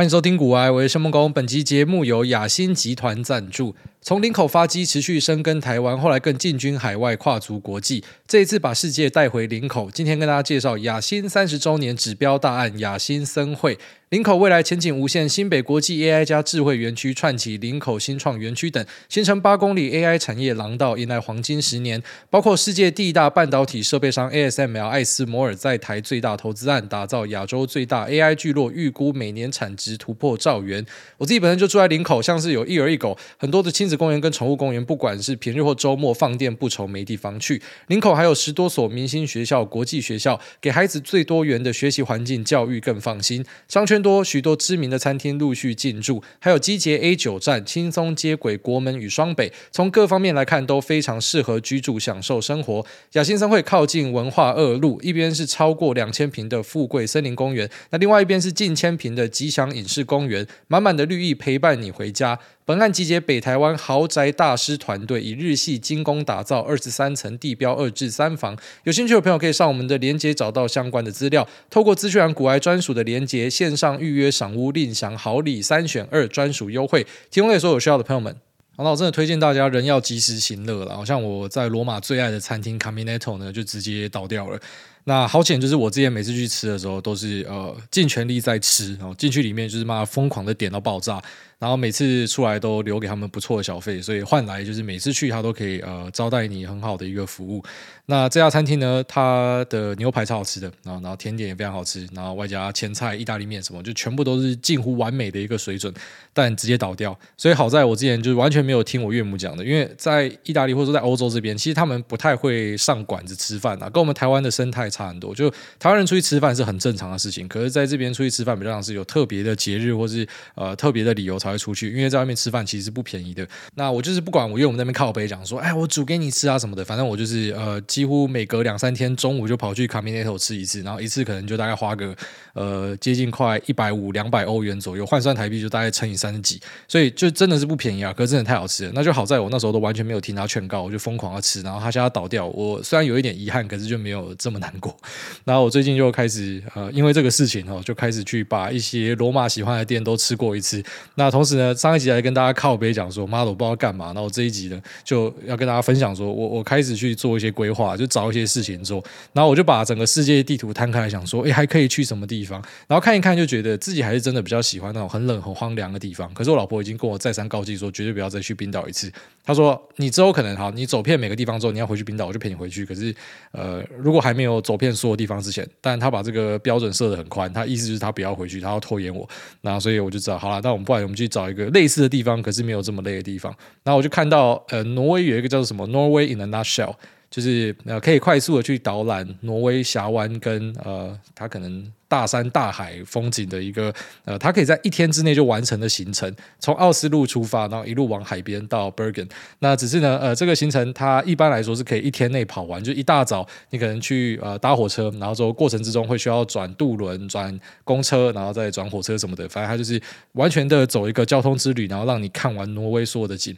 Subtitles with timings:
[0.00, 1.30] 欢迎收听古外，我是申孟工。
[1.30, 3.74] 本期节目由雅欣集团赞助。
[4.02, 8.02] 从林口发迹，持续深耕台湾，后来更进军海外，跨足国际。
[8.26, 9.90] 这一次把世界带回林口。
[9.90, 13.78] 今天跟大家介绍亚昕三十周年指标大案——亚昕森会。
[14.08, 22.02] 林口未来前景无限，新北国际 AI 加智慧园区串起林口新创园区等，形成八公里 AI 产业廊道，迎来黄金十年。
[22.28, 30.84] 包括世界第一大半导体设备商 ASML 艾斯摩尔在台最大投资案，打造亚洲最大 AI 聚落，预估每年产值突破兆元。
[31.18, 37.60] 我自己本身就住在林口，像是有一儿一狗，很多的亲子公园跟宠物公园，不管是平日或周末放电不愁没地方去。
[37.88, 43.44] 林口还有十多所明星学校、国际学校，给孩子最多元的学习环境，教育更放心。
[43.68, 49.52] 商圈多，许多知名的餐厅陆续进驻，还有机捷 A 九站，轻松接轨国门与双北。
[49.72, 52.86] 从各方面来看，都非常适合居住、享受生活。
[53.14, 62.38] 亚昕森会靠近文化二路，一边是超过两千坪的富贵森林公园，那另外一边是近千坪的吉祥影视公园，满满的绿意陪伴你回家。
[62.66, 68.56] 本案集结北台湾豪宅大师团队，以日系精工打造二十三层地标二至三房。
[68.84, 71.48] 有兴趣的朋友可以上我们的链接找到相关的资料。
[71.70, 78.36] 透过资讯栏股癌专属的链接，线上预约赏屋另享好礼三选二专属优惠，提供给所有需要的朋友们。
[78.76, 80.94] 好，那我真的推荐大家人要及时行乐了。
[80.94, 84.58] 好像我在罗马最爱的餐厅 Caminetto 呢，就直接倒掉了。
[85.04, 91.20] 那好险，就是我之前每次去吃的时候，都是呃尽全力在吃，然后进去里面就是妈疯狂的点到爆炸。
[91.60, 97.62] 然后每次出来都留给他们不错的小费，所以换来就是每次去他都可以呃招待你很好的一个服务。
[98.06, 105.94] 那这家餐厅呢，它的牛排超好吃的，然后然后甜点也非常好吃，然后外加前菜、意大利面什么，就全部都是近乎完美的一个水准，
[106.32, 107.16] 但直接倒掉。
[107.36, 115.32] 所以好在我之前就是完全没有听我岳母讲的，因为在意大利或者说在欧洲这边，其实他们不太会上馆子吃饭啊，跟我们台湾的生态差很多。
[115.32, 123.46] 就台湾人出去吃饭是很正常的事情，可是在这边出去吃饭比较像是有特别的节日或是呃特别的理由才会出去，因为在外面吃饭其实是不便宜的。
[123.74, 132.14] 那我就是不管我，因为我们那边靠北讲说，哎，我煮给你吃啊什么的，反正我就是呃，几乎每隔两三天中午就跑去卡米内托吃一次，然后一次可能就大概花个
[132.54, 138.12] 呃接近快一百五两百欧元左右，换算台币就大概乘以三十几，所以就真的是不便宜啊。
[138.12, 144.96] 可是真的太好吃了，那就好在我那时候都完全没有听他劝告，我就疯狂的吃，然后他现在倒掉，我虽然有一点遗憾，可是就没有这么难过。
[145.44, 150.82] 然后我最近就开始呃，因为这个事情哦，就开始去把一些罗马喜欢的店都吃过一次。
[151.14, 154.12] 那同同时呢，上一集还跟大家靠北讲说，妈的，我不知道干嘛。
[154.12, 159.02] 然后这一集呢，就要跟大家分享说，我我开始去做一些规划，就找一些事情做。
[159.32, 162.62] 然后我就把整个世界地图摊开来，想说，诶，还可以去什么地方？
[162.86, 166.30] 然后看一看，就觉得自己还是真的比较喜欢那种很冷、很荒凉的地方。
[166.34, 169.10] 可是我老婆已经跟我再三告诫说，绝对不要再去冰岛一次。
[169.42, 172.84] 她说，你之后可能好，你走遍每个地方之后，你要回去冰岛，我就陪你回去。
[172.84, 173.14] 可是，
[173.52, 179.26] 呃，如果还没有走遍所有地方之前，但她把这个标准设得很宽，她意思就是她不要回去，她要拖延我。
[179.62, 183.50] 那所以我就知道，好了，那我们不然我们去 找一个类似的地方，可是没有这么累的地方。
[183.84, 186.94] 然后我就看到，呃，挪威有一个叫做什么 Norway in a nutshell。
[187.30, 196.34] 就是呃，可以快速的去导览挪威峡湾跟呃，它可能大山大海风景的一个呃，它可以在一天之内就完成的行程。
[196.58, 199.30] 从奥斯陆出发，然后一路往海边到 Bergen。
[199.60, 202.82] 那只是呢，呃，这个行程它一般来说是可以一天内跑完。
[202.82, 209.48] 就一大早你可能去呃搭火车，然后之后过程之中会需要转渡轮、转公车，然后再转火车什么的。
[209.48, 210.02] 反正它就是
[210.32, 213.56] 完全的走一个交通之旅，然后让你看完挪威所有的景。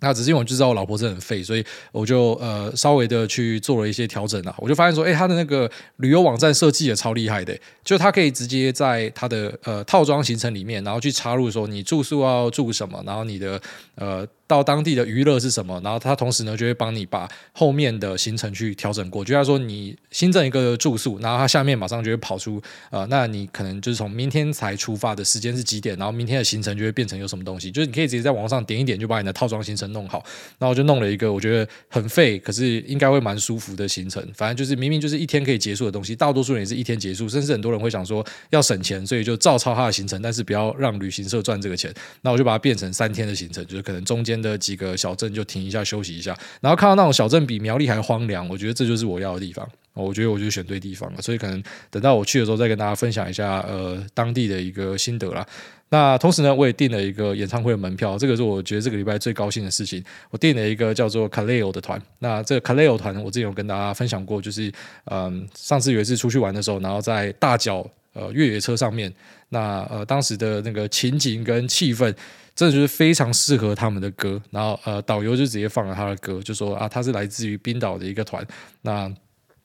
[0.00, 4.54] 那只是因为我就知道我老婆真的很废，所以我就呃稍微的去做了一些调整啊。
[4.58, 13.60] 我就发现说，哎，他的那个旅游网站设计也超厉害的，就他可以直接在他的呃套装行程里面，然后去插入说你住宿要住什么，然后你的
[13.96, 14.26] 呃。
[14.48, 15.78] 到当地的娱乐是什么？
[15.84, 19.22] 然后他同时呢就会帮你把后面的行程去调整过。
[19.22, 22.60] 就像说你新增一个住宿，然后他下面马上就会跑出
[22.90, 25.94] 呃，那你可能就是从明天才出发的时间是几点？
[25.98, 27.70] 然后明天的行程就会变成有什么东西？
[27.70, 30.24] 就是你可以直接在网上点一点就把你的套装行程弄好。
[30.58, 34.26] 然后我就弄了一个我觉得很费，可是应该会蛮舒服的行程。
[34.34, 41.92] 反正就是明明就是一天可以结束的东西，大多数人也是一天结束，甚至很多人会想说要省钱，所以就照抄他的行程，但是不要让旅行社赚这个钱。
[42.22, 44.37] 那我就把它变成三天的行程，就是可能中间。
[44.40, 49.68] 的几个小镇就停一下休息一下，然后看到那种小镇比苗栗还荒凉，我觉得这就是我要的地方。
[49.94, 55.44] 我觉得我就选对地方了，所以可能等到我去的时候再跟大家分享一下呃当地的一个心得啦。
[55.88, 60.00] 那同时呢，我也订了一个演唱会的门票，这个是我觉得这个礼拜最高兴的事情。
[60.30, 62.00] 我订了一个叫做 Kaleo 的团。
[62.20, 64.70] 那这个 Kaleo 团我之前有跟大家分享过，就是
[65.06, 67.84] 嗯上次有一次出去玩的时候，然后在大角
[68.18, 69.12] 呃越野车上面，
[69.50, 72.12] 那呃当时的那个情景跟气氛。
[72.58, 78.44] 这就是非常适合他们的歌，然后呃，导游就直接放了他的歌，就说啊，他是来自于冰岛的一个团，
[78.82, 79.08] 那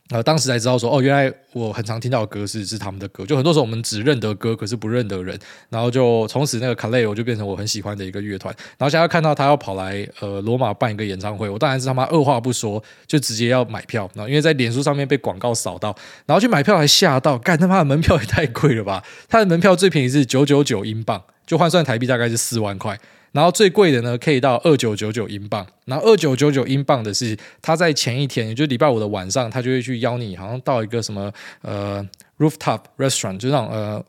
[0.09, 5.39] 呃，当时才知道说，哦，原来我很常听到的歌是是他们的歌，就很多时候我们只认得歌，可是不认得人。
[5.69, 8.53] 然后就从此那个 Kaleo 就变成我很喜欢的一个乐团。
[8.77, 14.07] 然后现在看到他要跑来呃罗马办一个演唱会，我当然是他妈二话不说就直接要买票。
[14.13, 15.95] 然后因为在脸书上面被广告扫到，
[16.25, 19.01] 然后去买票还吓到，干他妈的门票也太贵了吧！
[19.29, 22.99] 他的门票最便宜是九九九英镑，就换算台币大概是四万块。
[23.33, 25.67] 然后最贵的呢，可以到二九九九英镑。
[25.85, 31.29] 然后二九九九英镑的是他在前一天，也就是礼拜五的晚上，他就会去邀你，好像到一个什么
[31.61, 32.07] 呃
[32.39, 34.01] rooftop restaurant，就那种呃。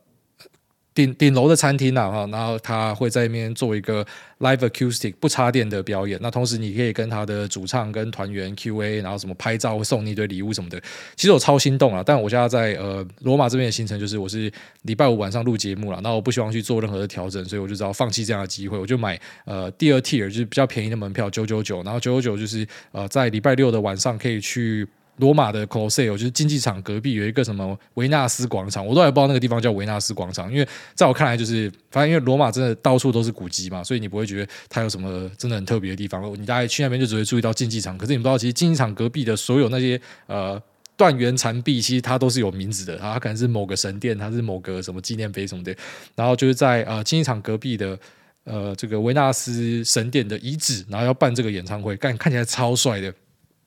[0.94, 4.06] 顶顶楼的餐厅呐，哈，然后他会在那边做一个
[4.38, 6.16] live acoustic 不插电的表演。
[6.22, 10.80] 那同时你可以跟他的主唱跟团员 Q&A，然后什么拍照，会送你一堆礼物什么的。
[11.16, 12.00] 其实我超心动啊！
[12.06, 14.48] 但我现在在呃罗马这边的行程就是，我是
[14.82, 24.86] 礼拜五晚上录节目了，那我不希望去做任何的调整，所以我就只好放弃这样的机会，我就买呃第二 tier 就是比较便宜的门票九九九，然后九九九就是呃在礼拜六的晚上可以去。
[25.18, 36.22] 罗马的 Colosseum 就是竞技场隔壁有一个什么维纳斯广场，我都还不知道那个地方叫维纳斯广场，因为在我看来就是，反正因为罗马真的到处都是古迹嘛，所以你不会觉得它有什么真的很特别的地方。
[36.40, 40.60] 你大概去那边就只会注意到竞技场，可是你不知道其实竞技场隔壁的所有那些呃
[40.96, 45.74] 断垣残壁，其实它都是有名字的，它可能是某个神殿，它是某个什么纪念碑什么的。
[46.16, 47.98] 然后就是在呃竞技场隔壁的
[48.44, 53.14] 呃这个维纳斯神殿的遗址，然后要办这个演唱会，看看起来超帅的。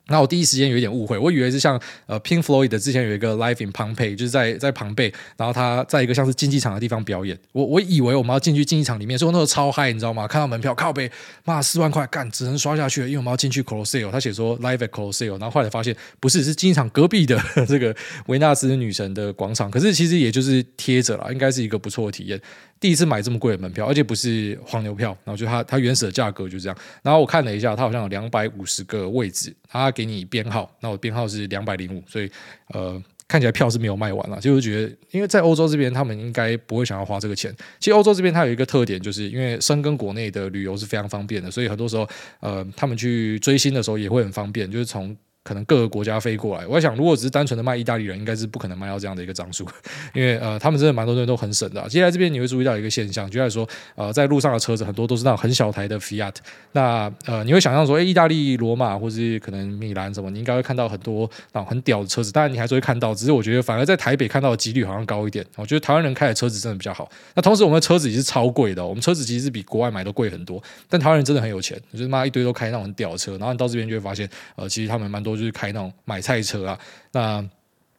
[0.07, 7.37] 那我第一时间有一点误会，我以为是像呃 Pink Floyd 之前有一个 Live in Pompeii，就是在在庞贝，然后他在一个像是竞技场的地方表演。
[7.51, 10.27] 我我以为我们要进去竞技场里面，所以那时候超嗨，你知道吗？
[10.27, 11.11] 看到门票靠背，
[11.43, 17.37] 妈四万块，干只能刷下去了，因为我们要进去 Colosseo，他写说 Live at Colosseo，然后后来发现不是，是竞技场隔壁的
[17.67, 17.95] 这个
[18.27, 19.69] 维纳斯女神的广场。
[19.69, 22.39] 可是其实也就是贴着了，应该是一个不错的体验。
[22.79, 26.77] 第一次买这么贵的门票，而且不是黄牛票，然后就它它原始的价格就这样。
[27.01, 32.29] 然后我看了一下，它好像有两百五十个位置，它给你编号，那我编号是两百零五，所以
[32.73, 34.39] 呃看起来票是没有卖完了。
[34.39, 37.53] 就是觉得，因为在欧洲这边，他们应该不会想要花这个钱。
[37.79, 42.07] 其实欧洲这边它有一个特点，就是因为深耕国内的旅游是非常方便的，所以很多时候
[42.39, 45.15] 呃他们去追星的时候也会很方便，就是从。
[45.47, 49.65] 可能各个国家飞过来，我在想，如果只是单纯的卖意大利人，应该是不可能卖到这样的一个张数，
[50.13, 51.81] 因为呃，他们真的蛮多东西都很省的。
[51.87, 53.65] 接下来这边你会注意到一个现象，就是说，
[53.95, 56.33] 呃，在路上的车子很多都是那种很小台的 Fiat，
[56.73, 65.45] 那呃，你会想象说，诶，意大利罗马或是可能米兰什么，你应该会看到很多那种很屌的车子，当然你还是会看到，只是我觉得反而在台北看到的几率好像高一点。
[65.55, 67.09] 我觉得台湾人开的车子真的比较好。
[67.35, 76.19] 那同时我们的车子也是超贵的，我们车子其实是比国外买都贵很多，但台湾人真的很有钱，就是妈一堆都开那种很屌的车，然后你到这边就会发现，呃，其实他们蛮多就是开那种买。
[76.19, 76.79] 菜车啊，
[77.11, 77.49] 那。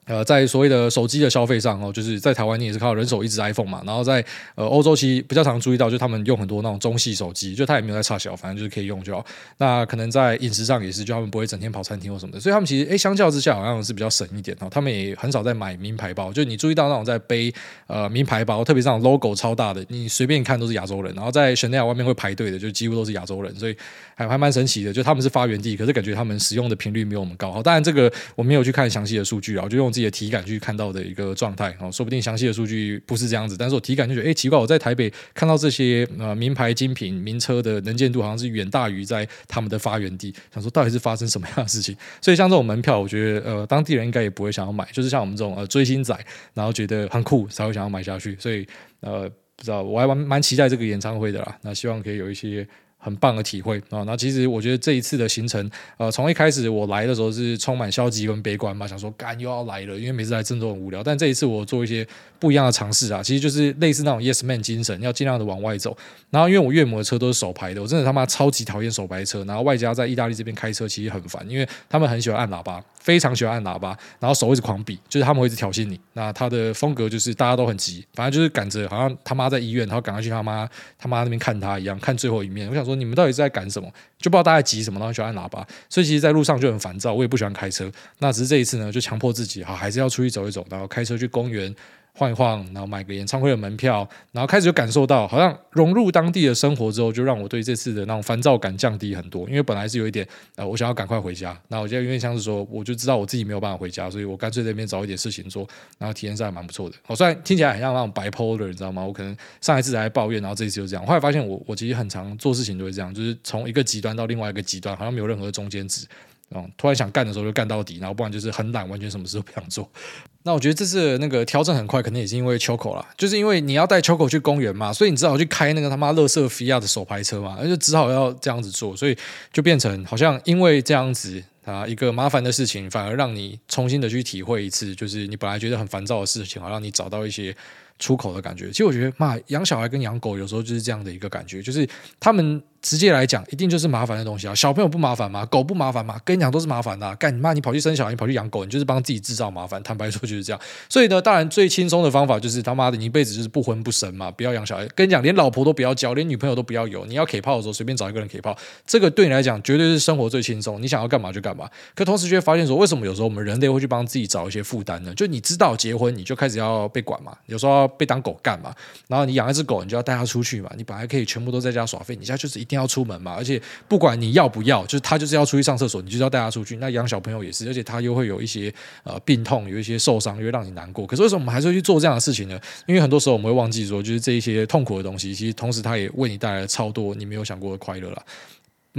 [0.08, 4.24] 呃，在所谓的手机的消费上哦，就是在台湾你也是靠人手一支 iPhone 嘛，然后在
[4.54, 9.24] 呃欧洲其实比较常注意到，就他们用很多那种中系手机，就他也没有在差小，反正就是可以用就好。
[9.58, 14.68] 那可能在饮食上也是，就他们不会整天跑餐厅或什么的，所以他们其实诶，相较之下好像是比较省一点哦。
[14.70, 17.52] 他们也很少在买名牌包，就你注意到那种在背
[17.86, 23.76] 呃名牌包，特别是那种 logo 超大的，你随便看都是亚洲人，然后在 Chanel 外面会排队的，就几乎都是亚洲人，所以
[24.14, 24.92] 还还蛮神奇的。
[24.92, 27.52] 就他们是发源地，可是感觉他们使用的频率没有我们高。
[27.52, 30.78] 好，当然这个我没有去看详细的数据啊，我就用自己的体感去看。
[30.78, 40.32] 到的一个状态哦，说不定详细的数据不是这样子，但是我体感就觉得，哎，奇怪，我在台北看到这些呃名牌精品名车的能见度，好像是远大于在他们的发源地。
[40.54, 41.96] 想说到底是发生什么样的事情？
[42.22, 46.16] 所以像这种门票，我觉得呃当地人应该也不会想要买，就是像我们这种呃追星仔，
[46.54, 48.36] 然后觉得很酷才会想要买下去。
[48.38, 48.64] 所以
[49.00, 51.58] 呃不知道，我还蛮蛮期待这个演唱会的啦。
[51.62, 52.64] 那希望可以有一些。
[53.00, 54.02] 很棒的体会啊！
[54.04, 61.02] 那其实我觉得这一次的行程，呃，从一开始我来的时候是充满消极跟悲观嘛，想说干又要来了，因为每次来郑州很无聊。
[61.02, 62.06] 但这一次我做一些
[62.40, 65.96] 不一样的尝试啊，其实就是类似那种 Yes Man 精神，要尽量的往外走。
[66.30, 69.44] 然后因为我岳母的车都是手排的，我真的他妈超级讨厌手排车。
[69.44, 75.98] 然后外加在意大利这边开车其实很烦，因为他们很喜欢按喇叭，非常喜欢按喇叭，然后手一直狂比，就是他们会一直挑衅你。
[76.12, 82.68] 那他的风格就是大家都很急，反正就是赶着好像他妈在医院，然后赶快去他妈他妈那边看他一样，看最后一面。
[82.68, 83.90] 我想说你们到底是在赶什么？
[84.18, 87.14] 就不知道大家急什么，然后喜欢按喇叭，所以其实，在路上就很烦躁。
[87.14, 91.74] 我也不喜欢开车，那只是这一次呢，就强迫自己，好，还是要出去走一走，然后开车去公园。
[92.18, 99.48] 晃一晃，然后买个演唱会的门票，然后开始就感受到，好像融入当地的生活之后，就让我对这次的那种烦躁感降低很多。
[99.48, 101.56] 因为本来是有一点，呃，我想要赶快回家。
[101.68, 105.64] 那我现在因为像是说，我就知道我自己没有办法回家，所以我干脆在那边找一点事情做，
[105.96, 106.96] 然后体验上还蛮不错的。
[107.06, 109.04] 我虽然听起来很像那种 bipolar，你知道吗？
[109.04, 111.06] 我可能上一次还抱怨，然后这一次就这样。
[111.06, 116.04] 后来发现我，我其实很常做事情都会这样，就是从一个极端到另外一个极端，好像没有任何中间值。
[116.50, 119.88] 嗯，突然想干的时候就干到底，然后不然就是很懒，完全什么事都不想做。
[120.44, 129.16] 那我觉得这次那个调整很快，肯定也是因为 Choco 啦，就是因为你要带 Choco 去公园嘛，所以你只好去开那个他妈乐色菲亚的手排车嘛，那就只好要这样子做，所以
[129.52, 137.54] 就变成好像因为这样子啊一个麻烦的事情，反而让你重新的去体会一次，就是你本来觉得很烦躁的事情，好让你找到一些
[137.98, 138.68] 出口的感觉。
[138.70, 141.88] 其实我觉得妈养小孩跟养狗有时候就是这样的一个感觉，就是
[142.18, 142.62] 他们。
[142.80, 144.54] 直接来讲，一定就是麻烦的东西啊！
[144.54, 145.44] 小朋友不麻烦吗？
[145.46, 146.16] 狗不麻烦吗？
[146.24, 147.12] 跟你讲都是麻烦的。
[147.16, 147.52] 干你妈！
[147.52, 149.82] 你跑去生小孩，你跑去养狗，你就是帮自己制造麻烦。
[149.82, 150.60] 坦白说就是这样。
[150.88, 154.86] 所以呢，当然最轻松的方法就是他妈的，你一辈子就是不婚不生嘛，不要养小孩。
[154.94, 157.04] 跟你讲，连老婆都不要交，连女朋友都不要有。
[157.06, 160.80] 你要 K 泡的时候，随便找一个人 K 泡，这个对你来讲绝对是生活最轻松。
[160.80, 161.68] 你想要干嘛就干嘛。
[161.96, 165.12] 可同时就会发现说，为什么有时候我们人类会去帮自己找一些负担呢？
[165.16, 168.74] 就你知道结婚，你就开始要被管嘛，有时候被当狗干嘛。
[169.06, 170.70] 然后你养一只狗，你就要带它出去嘛。
[170.76, 173.60] 你本来可以全部都在家耍废，你现在就是一定要出门嘛，而且。
[173.88, 176.76] 不管你要不要，就是他就是要出去上厕所，你就是要带他出去。
[176.76, 181.06] 那养小朋友也是，而且他又会有一些呃病痛，有一些受伤，又会让你难过。
[181.06, 182.60] 可是为什么我们还是会去做这样的事情呢？
[182.86, 188.22] 因为很多时候我们会忘记说，就是这一些痛苦的东西，其实同时它也为你带来了超多你没有想过的快乐了。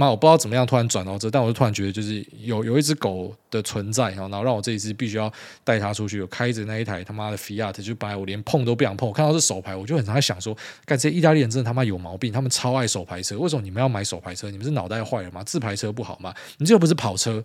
[0.00, 5.30] 妈我不知道怎么样突然转到这，但我就突然觉得，就是有有一只狗的存在，然后让我这一次必须要
[5.62, 6.22] 带它出去。
[6.22, 9.06] 我开着那一台他妈的 Fiat，就本来我连碰都不想碰。
[9.06, 13.38] 我看到是手牌，我就很常在想说，干这些意大利人真的他妈有毛病，他们超爱手牌车。
[13.38, 14.50] 为什么你们要买手牌车？
[14.50, 15.44] 你们是脑袋坏了吗？
[15.44, 16.34] 自排车不好吗？
[16.56, 17.44] 你这又不是跑车。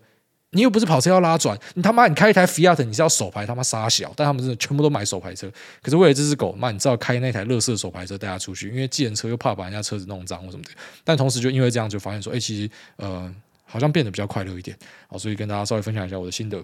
[0.56, 5.52] 你又不是跑车要拉转，你他妈你开一台 Fiat，你是要手牌他妈杀小，但他们真的全部都买手牌车。
[5.82, 10.70] 可是为了这只狗，妈你知道开那台乐色手牌车带它出去，因为寄人车又怕把人家车子弄脏或什么的。
[11.04, 13.30] 但同时就因为这样，就发现说，哎，其实呃
[13.66, 14.78] 好像变得比较快乐一点。
[15.10, 16.64] 好，所以跟大家稍微分享一下我的心得。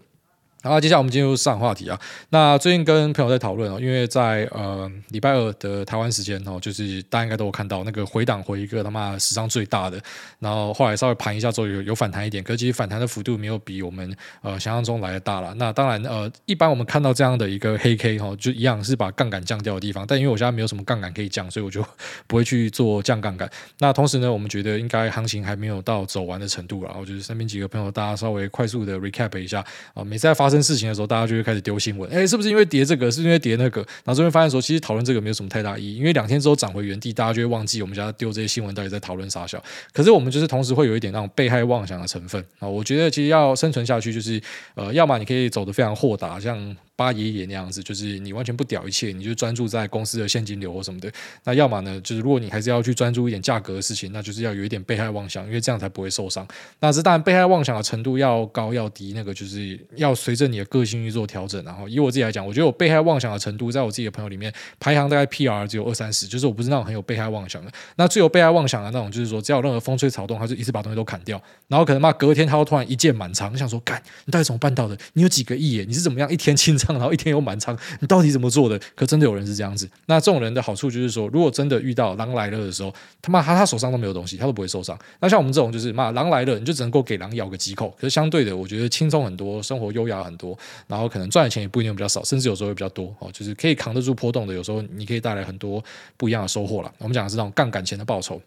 [0.63, 1.99] 好，接下来我们进入市场话题啊。
[2.29, 9.99] 那最近跟朋友在讨论哦，因为在呃礼拜二的台湾时间哦，就是大家应该都有看到那个回档回一个他妈史上最大的，
[10.37, 15.51] 然后后来稍微盘一下之后有有反弹一点，可是其实反弹的幅度没有比我们呃想象中来的大了。
[15.55, 21.83] 那当然呃，一般我们看到这样的一个黑 K 哈，就一样是把杠杆降掉的地方，但因为我现在没有什么杠杆可以降，所以我就
[22.27, 23.49] 不会去做降杠杆。
[23.79, 26.83] 那同时呢，我们觉得应该行情还没有到走完的程度。
[26.83, 29.65] 然后就是身边几个朋友，大家稍微快速的 recap 一下
[29.95, 33.09] 啊，每次在发生事情的时候，大家就会开始丢新闻，哎，是不是因为跌这个？
[33.09, 33.79] 是因为跌那个？
[34.03, 39.63] 然后这边发现说，其实讨论这个没有什么太大意义，因为两天之后涨回原地，大家就会忘记我们家丢这些新闻到底在讨论啥小。
[39.93, 42.67] 可是我们就是同时会有一点那种被害妄想的成分啊。
[42.67, 44.41] 我觉得其实要生存下去，就是
[44.75, 46.75] 呃，要么你可以走得非常豁达，像。
[47.01, 51.11] 八爷爷那样子，就是你完全不屌一切，你就专注在公司的现金流或什么的。
[51.45, 56.47] 那要么呢，就是如果你还是要去专注一点价格的事情，那就是要有一点被害妄想，因为这样才不会受伤。
[56.79, 61.63] 那这当然被害妄想的程度要高要低，那个就是要随着你的个性去做调整。
[61.65, 67.71] 然后以我自己来讲，我觉得我被害妄想的程度，在我自己的朋友里面排行大概 PR 只有二三十，就是我不是那种很有被害妄想的。
[67.95, 74.97] 那最有被害妄想的那种，就是说只要有任何风吹草动，他就一次把东西都砍掉，然后可能嘛隔天他又突然一键满仓，你想说干，你到底怎么办到的？
[75.13, 75.71] 你有几个亿？
[75.87, 77.77] 你是怎么样一天清仓，然后一天又满仓？
[77.99, 78.79] 你到底怎么做的？
[78.95, 79.89] 可真的有人是这样子。
[80.05, 84.97] 那这种人的好处就是说，如果真的遇到狼来了的时候，他妈他他手上都没有东西，他都不会受伤。
[85.19, 87.89] 那像我们这种就是嘛狼来了，你就只能够给狼咬个几口。
[87.99, 90.57] 可是相对的，我觉得轻松很多，生活优雅很多，
[90.87, 93.29] 然后可能赚的钱也不一定比较少，甚至有时候会比较多哦。
[93.33, 95.83] 就是可以扛得住波动的，有时候你可以带来很多
[96.17, 96.91] 不一样的收获了。
[96.97, 98.41] 我们讲的是那种杠杆钱的报酬。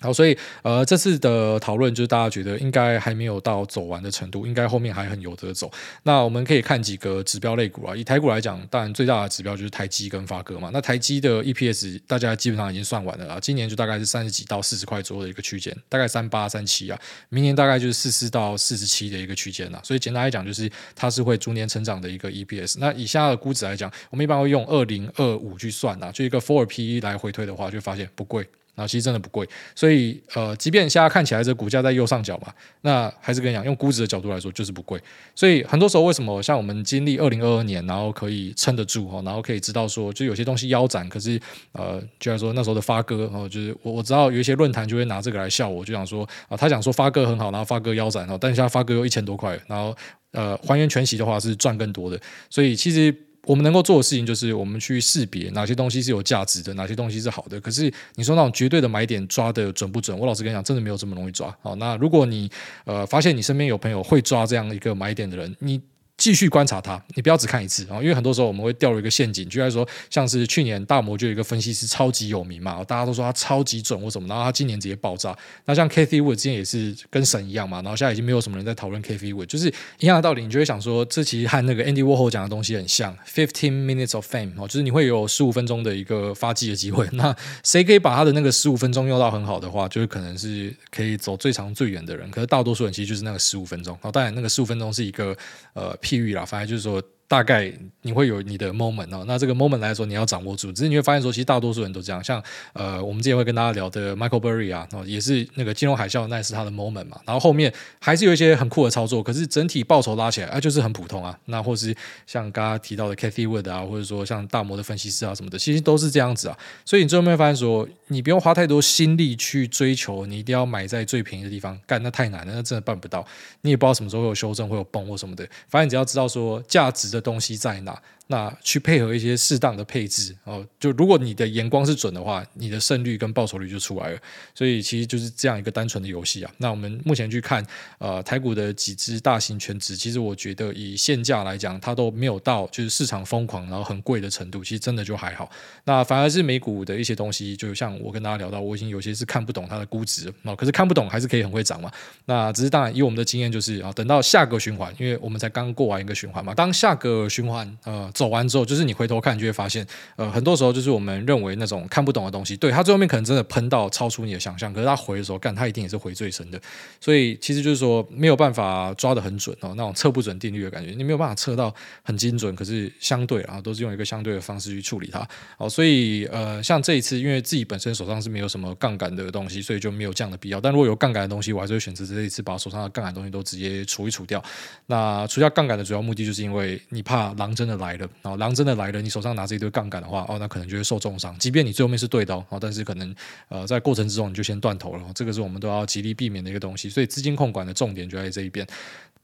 [0.00, 5.68] 好，所以呃，这次的讨论就是大家觉得应该还没有到走完的程度，应该后面还很有得走。
[6.04, 10.70] 那我们可以看几个指标类股啊，以台股来讲，当然最大的指标就是台积跟发哥嘛。
[10.72, 16.96] 那台积的 EPS 大家基本上已经算完了啊，今年就大概是三十几到四十块左右的一个区间，大概三八三七啊，
[17.28, 19.80] 明年大概就是四四到四十七的一个区间啊。
[19.82, 22.76] 所以简单来讲，就是它是会逐年成长的一个 EPS。
[22.78, 28.46] 那以下的估值来讲，我们一般会用二零二五去算啊，就一个 forward PE 来回推的话，就发现不贵。
[28.78, 29.44] 然后其实真的不贵，
[29.74, 32.46] 所以呃，即便现在看起来这股价在右上角嘛，
[32.82, 35.00] 那还是跟你讲，用估值的角度来说就是不贵。
[35.34, 41.40] 所以很多时候为什么像我们经历二零二二年，然后可以撑得住哈，然后可以知道说，就有些东西腰斩，可是
[41.72, 49.92] 呃，就像说那时候的发哥然后，就是我我知道有一些论坛就会拿这个来笑我，就想说啊，他讲说发哥很好，然后发哥腰斩哦，但现在发哥又一千多块，然后
[50.30, 53.12] 呃，还原全息的话是赚更多的，所以其实。
[53.48, 57.58] 我们能够做的事情就是，我们去识别哪些东西是有价值的，哪些东西是好的。
[57.58, 60.16] 可是你说那种绝对的买点抓的准不准？
[60.18, 61.56] 我老实跟你讲，真的没有这么容易抓。
[61.62, 62.50] 好，那如果你
[62.84, 65.80] 呃发现你身边有朋友会抓这样一个买点的人，你
[66.18, 75.36] 继续观察它，你不要只看一次啊，因为很多时候我们会掉入一个陷阱，就在说像是去年大摩就有一个分析师超级有名嘛，大家都说他超级准或什么，然后他今年直接爆炸。
[75.66, 87.06] 那像 Kathy Wood 之前也是跟神一样嘛，然后现在已经没有什么人在讨论 Kathy Wood，就是一样的道理，你就会想说，这其实和那个 Andy Warhol 讲的东西很像，Fifteen minutes of fame 哦，就是你会有十五分钟的一个发迹的机会。
[87.14, 87.32] 那
[87.62, 92.28] 谁可以把他的那个十五分钟用到很好的话，就是可能是可以走最长最远的人。
[92.32, 93.96] 可是大多数人其实就是那个十五分钟。
[94.02, 95.36] 哦，当然那个十五分钟是一个
[95.74, 95.96] 呃。
[96.08, 97.02] 譬喻啦，反正就是说。
[97.28, 97.70] 大概
[98.00, 102.24] 你会有你的 moment 哦，那这个 moment 来说你要掌握住，只是你会发现说，其实大多数人都这样。
[102.24, 102.42] 像
[102.72, 107.20] 呃，我们之前会跟大家聊的 Michael Burry 啊，哦，也是那个金融海啸，那也是他的 moment 嘛。
[107.26, 107.70] 然后后面
[108.00, 111.38] 还是有一些很酷的操作，可是整体报酬拉起来啊，就是很普通啊。
[111.44, 111.94] 那或是
[112.26, 116.56] 像刚刚提到的 Cathy Wood 啊，或者说像大摩的分析师啊什么的，其实都是这样子啊。
[116.86, 123.26] 所以你最后面发现说，你不用花太多心力去追求，你一定要买在最便宜的地方，干那太难了，那真的办不到。
[123.60, 125.46] 你也不知道什么时候会有修正，会有崩或什么的。
[125.68, 128.00] 反正你只要知道说价值的东西在哪。
[128.30, 134.18] 那去配合一些适当的配置哦，就如果你的眼光是准的话，你的胜率跟报酬率就出来了。
[134.54, 136.50] 所以其实就是这样一个单纯的游戏啊。
[136.58, 137.66] 那我们目前去看
[137.96, 145.50] 呃台股的几只大型全职，其实我觉得以现价来讲，它都没有到就是市场疯狂然后很贵的程度，其实真的就还好。
[145.84, 151.90] 那反而是美股的一些东西，就像我跟大家聊到，我已经有些是看不懂它的估值哦，可是看不懂还是可以很会涨嘛。
[152.26, 158.12] 那只是当然以我们的经验就是啊，等到下个循环，因为我们才刚过完一个循环嘛，当下个循环呃。
[158.18, 166.60] 走完之后，就是你回头看，就会发现，呃，很多时候就是我们认为那种看不懂的东西，对，它最后面可能真的喷到超出你的想象，可是它回的时候，干，它一定也是回最深的。
[167.00, 171.72] 所以其实就是说，没有办法抓得很准哦，那种测不准定律的感觉，你没有办法测到
[172.02, 175.24] 很精准，可是相对啊，都是用一个相对的方式去处理它。
[175.56, 180.60] 哦，所以呃，像这一次，因为自己本身手上是没有什么杠杆的东西，所以就没有这样的必要。
[180.60, 184.42] 但如果有杠杆的东西，我还是会选择这一次把手上的杠杆东西都直接除一除掉。
[184.86, 188.07] 那除掉杠杆的主要目的，就是因为你怕狼真的来了。
[188.22, 191.36] 然后，狼真的来了，你手上拿着一堆杠杆的话，哦，那可能就会受重伤。
[191.38, 193.14] 即便你最后面是对的哦，但是可能
[193.48, 195.02] 呃，在过程之中你就先断头了。
[195.14, 196.88] 这个是我们都要极力避免的一个东西。
[196.88, 198.66] 所以资金控管的重点就在这一边。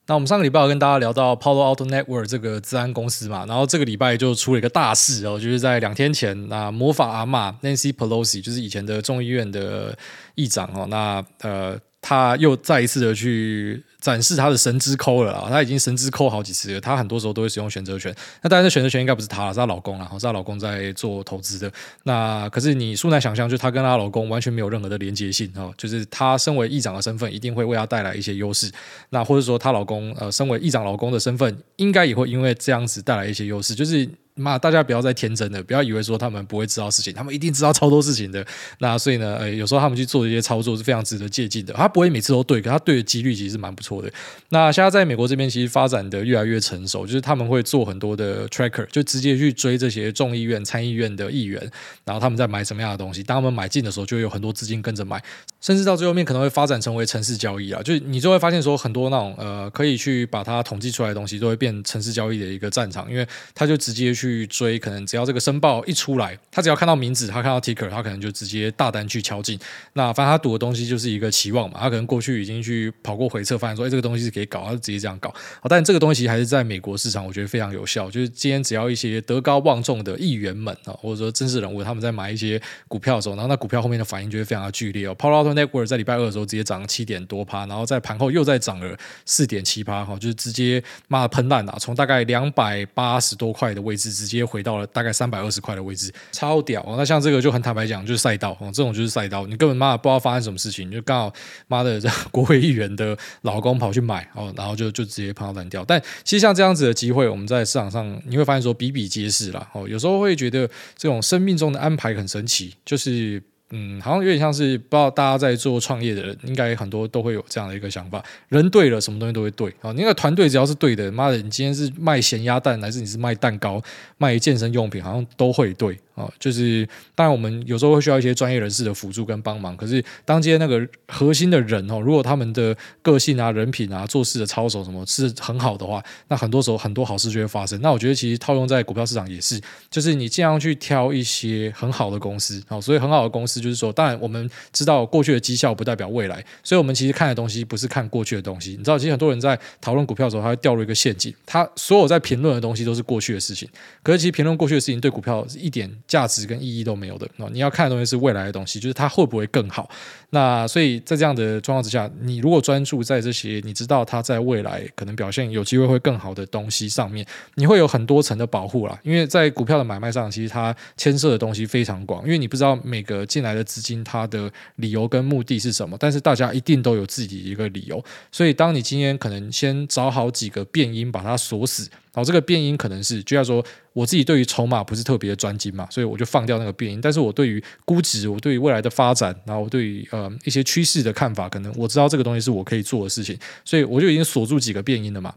[0.07, 9.97] 那我们上个礼拜有跟大家聊到 Palo Auto Network 这个资安公司嘛，然后这个礼拜就出了一个大事哦，就是在两天前，那魔法阿玛 Nancy Pelosi 就是以前的众议院的
[10.35, 11.79] 议长哦，那呃。
[12.07, 15.49] 他又再一次的去展示他的神之抠了啊！
[15.49, 16.79] 他已经神之抠好几次了。
[16.79, 18.15] 他很多时候都会使用选择权。
[18.43, 21.73] 那当然，选择权应该不是他，是她老公啊，是她老公在做投资的。
[22.03, 25.73] 那可是你素难想象，就她跟她老公完全没有任何的连接性哦。
[25.79, 28.71] 就是她身为议长的身份，一定会为她带来一些优势。
[29.09, 33.75] 那或者说，她老公呃，身为议长老公的身份，应该也会因为这样子带来一些优势。
[33.75, 34.07] 就是。
[34.37, 38.45] 妈，大家不要再天真了，不要以为说他们不会知道事情，他们一定知道超多事情的。
[38.79, 41.73] 那所以呢，呃，有时候他们去做一些操作是非常值得借鉴的。
[41.75, 44.11] 他不会每次都对，可他对的几率其实是蛮不错的。
[44.49, 51.61] 那现在在美国这边其实发展的越来越成熟，就是他们会做很多的 tracker，就直接去追这些众议院、参议院的议员，
[52.05, 53.23] 然后他们在买什么样的东西。
[53.23, 55.23] 当他们买进的时候，就会有很多资金跟着买，
[55.61, 57.81] 甚至到最后面可能会发展成为城市交易啊。
[57.83, 65.05] 就你就会发现说，很多那种呃可以去把它统计出来的东西，都会变城市交易的一个战场，因为他就直接去去追可能。
[65.07, 69.59] 只要这个申报一出来，他只要看到名字，他看到 ticker，他可能就直接大单去敲进。
[69.93, 75.29] 那反正他赌的东西就是一个期望嘛，他可能过去已经去跑过回测，发现说，哎，这个东西是可以搞，他就直接这样搞。
[75.61, 78.11] 好但这个东西还是在美国市场，我觉得非常有效。
[78.11, 85.15] 就是今天只要一些德高望重的议员们啊，或者说政治人物，他们在买一些股票的时候，然后那股票后面的反应就会非常的剧烈哦。
[85.17, 96.95] Palo Alto Network 在礼拜二的时候直接涨了七点多趴，然后在盘后又再涨了四点七趴，哈，就是直接骂喷烂了，从大概两百八十多块的位置，直接回到了大概三百二十块的位置超屌哦！
[96.97, 101.33] 那像这个就很坦白讲，就是赛道哦，这种就是赛道，你根本妈的不知道发生什么事情，就刚好
[101.67, 102.01] 妈的
[102.31, 105.85] 国会议员的老公跑去买哦，然后就就直接碰到烂掉。
[105.85, 113.43] 但其实像这样子的机会，我们在市场上你会发现说比比皆是啦哦，有时候会觉得这种生命中的安排很神奇，就是。
[113.71, 119.91] 嗯，好像有点像是不知道大家在做创业的人，应该很多都会有这样的一个想法：人对了，什么东西都会对啊。
[119.93, 123.83] 你那个团队只要是对的，妈的，你今天是卖咸鸭蛋，还是你是卖蛋糕、
[124.19, 125.99] 卖健身用品，好像都会对。
[126.15, 129.77] 啊，就是当然，我们有时候会需要一些专业人士的辅助跟帮忙。
[129.77, 137.81] 可是，当今天那个核心的人哦，如果他们的个性啊、人品啊、做事的操守什么是很好的话，那很多时候很多好事就会发生。
[137.81, 142.63] 那我觉得其实套用在股票市场也是，就是你尽量去挑一些很好的公司。
[142.69, 148.71] 好，所以很好的公司就是说，当然我们知道过去的绩效不代表未来，所以我们其实看的东西不是看过去的东西。
[148.71, 153.69] 你知道，其实很多人在讨论股票的时候，他会掉入一个陷阱，他所有在评论的东西都是过去的事情。
[154.03, 155.91] 可是，其实评论过去的事情对股票一点。
[156.07, 157.29] 价值跟意义都没有的。
[157.37, 159.89] 那，你要看的东西是未来的东西，就是它会不会更好。
[160.31, 168.99] 那所以在这样的状况之下，你如果专注在这些，你知道它在未来可能表现有机会会更好的东西上面，你会有很多层的保护啦。
[169.03, 178.05] 因为在股票的买卖上，其实它牵涉的东西非常广，因为你不知道每个进来的资金它的理由跟目的是什么，但是大家一定都有自己一个理由。
[178.33, 181.89] 所以当你今天可能先找好几个变音，把它锁死。
[182.15, 187.01] 然后这个变音可能是，就像说我自己对于筹码不是特别的专精嘛，所以我就放掉那个变音。
[187.01, 195.35] 但是我对于估值，我对于未来的发展，然后我对于呃一些趋势的看法，可能我知道这个东西是我可以做的事情，所以我就已经锁住几个变音了嘛。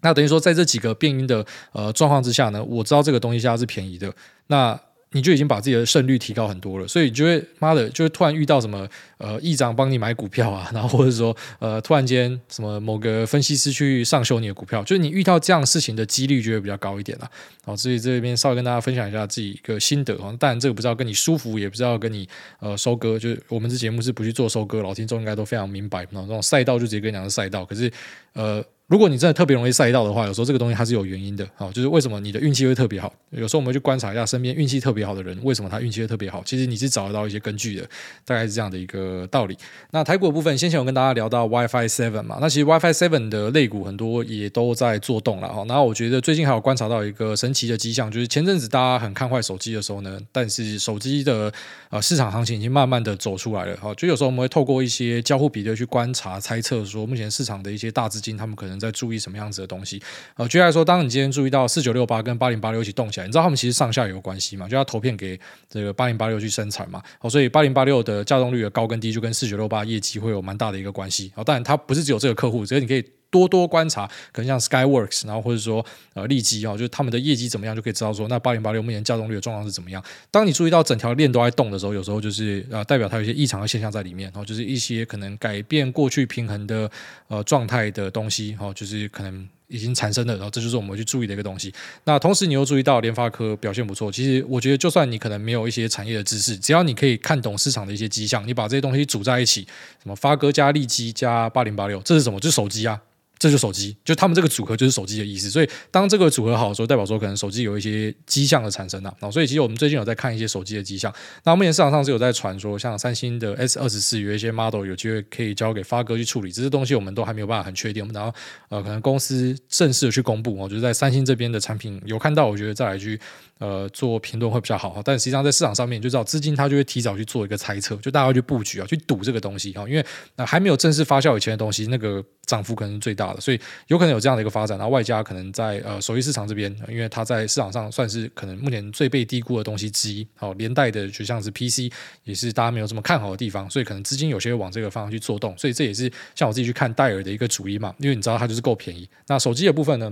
[0.00, 4.12] 那等于说，在这几个变音的呃状况之下呢，我知道这个东西现在是便宜的。
[4.48, 4.78] 那
[5.12, 17.30] 你就已经把自己的胜率提高很多了，所以就会妈的，就会突然遇到什么呃，议长帮你买股票啊， 然后或者说呃，突然间什么某个分析师去上修你的股票，就是你遇到这样事情的几率就会比较高一点了。
[17.64, 22.28] 好，所以这边稍微跟大家分享一下自己一个心得啊，当然这个不知道跟你舒服，也不知道跟你
[22.60, 27.90] 呃收割，就是我们这节目是不去做收割，老听众应该都非常明白，那种赛道就直接跟你讲是赛道，可是
[28.34, 28.62] 呃。
[28.88, 33.12] 如果你真的特别容易赛道的话，有时候这个东西它是有原因的，好，就是为什么你的运气会特别好？
[33.30, 36.42] 有时候我们去观察一下身边运气特别好的人，为什么他运气会特别好？
[36.46, 37.86] 其实你是找得到一些根据的，
[38.24, 39.54] 大概是这样的一个道理。
[39.90, 45.62] 那台股部分，先前我跟大家聊到 WiFi Seven 嘛，那其实 WiFi Seven 的类股很多也都在做动了哈。
[45.68, 51.52] 然后我觉得最近还有观察到一个神奇的迹象，就是前阵子大家很看坏手机的时候呢，但是手机的
[51.90, 53.76] 呃市场行情已经慢慢的走出来了。
[53.76, 59.58] 哈，就有时候我们会透过一些交互比对去观察、猜测，说目前市场的一些大资金他们可能在注意什么样子。
[59.58, 60.00] 的东西，
[60.36, 64.68] 呃，举例来说，当你今天注意到四九六八跟八零八六一起动起来，你知道他们其实上下有关系嘛？
[64.68, 65.36] 就要投片给
[65.68, 71.32] 这个八零八六去生产嘛，好，所以八零八六的稼动率的高跟低就跟四九六八业绩会有蛮大的一个关系。
[71.34, 80.02] 好，当然它不是只有这个客户，所以你可以多多观察，可能像 Skyworks，然后或者说呃利基啊，就是他们的业绩怎么样，就可以知道说那八零八六目前加动率的状况是怎么样。
[80.30, 86.90] 当你注意到整条链都在动的时候，有时候就是呃代表它有一些异常的现象在里面，然后就是一些可能改变过去平衡的
[87.28, 89.48] 呃状态的东西，哈，就是可能。
[89.70, 91.70] 已经产生了，然后这就是我们去注意的一个东西。
[92.04, 94.10] 那同时，你又注意到联发科表现不错。
[94.10, 99.66] 其实，我觉得就算你可能没有一些产业的知识，只要你可以看懂市场的一些迹象，你把这些东西组在一起，
[100.02, 102.40] 什么发哥加利基加八零八六，这是什么？
[102.40, 102.98] 就是手机啊。
[103.38, 105.50] 这就是手机，就他们这个组合就是手机的意思。
[105.50, 109.30] 所以当这个组合好的时候，代表说可能手机有一些迹象的产生啊。
[109.30, 111.12] 所以其实我们最近有在看一些手机的迹象。
[111.44, 118.02] 那目前市场上是有在传说，像三星的 S 二十四有一些 model 有机会可以交给发哥去处理，这些东西我们都还没有办法很确定。
[118.02, 118.34] 我们然后
[118.70, 123.18] 呃，可能公司正式的去公布，我觉得在三星这边的产品有看到，我觉得再来去
[123.58, 125.00] 呃做评论会比较好。
[125.04, 134.08] 但实际上在市场上面就知道资金它就会提早去做一个猜测，就大家要去布局啊，去赌这个东西啊，因为那还没有正式发酵以前的东西，那个涨幅可能是最大的，所以有可能。
[134.08, 140.26] 有这样的一个发展，然后外加可能在呃手机市场这边，因为它在市场上算是可能目前最被低估的东西之一。
[140.34, 141.92] 好，连带的就像是 PC
[142.24, 149.06] 也是大家没有这么看好的地方，所以可能资金有些往这个方向去做动，所以这也是像我自己去看戴尔的一个主因嘛，因为你知道它就是够便宜。
[149.26, 150.10] 那手机的部分呢？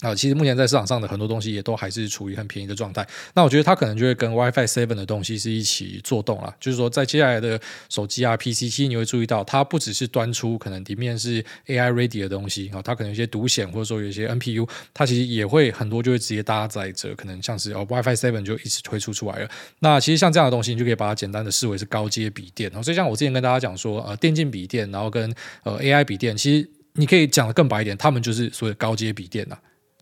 [0.00, 3.06] 啊，其实目前在市场上的很多东西也都还是处于很便宜的状态。
[3.34, 6.54] 那我觉得它可能就会跟 WiFi Seven 的东西是一起做动了。
[6.58, 7.60] 就是说，在接下来的
[7.90, 19.50] 手机啊、PC，其实你会注意到，它不只是端出可能里面是 AI ready 的东西啊，它可能有些独显或者说有一些 NPU，它其实也会很多就会直接搭载着，可能像是哦 WiFi Seven 就一直推出出来了。
[19.80, 22.70] 那其实像这样的东西，你就可以把它简单的视为是高阶笔电。
[22.82, 25.30] 所以像我之前跟大家讲说，呃，电竞笔电，然后跟
[25.62, 29.58] 呃 AI 笔电，其实你可以讲得更白一点，他们就是所谓高阶笔电呐。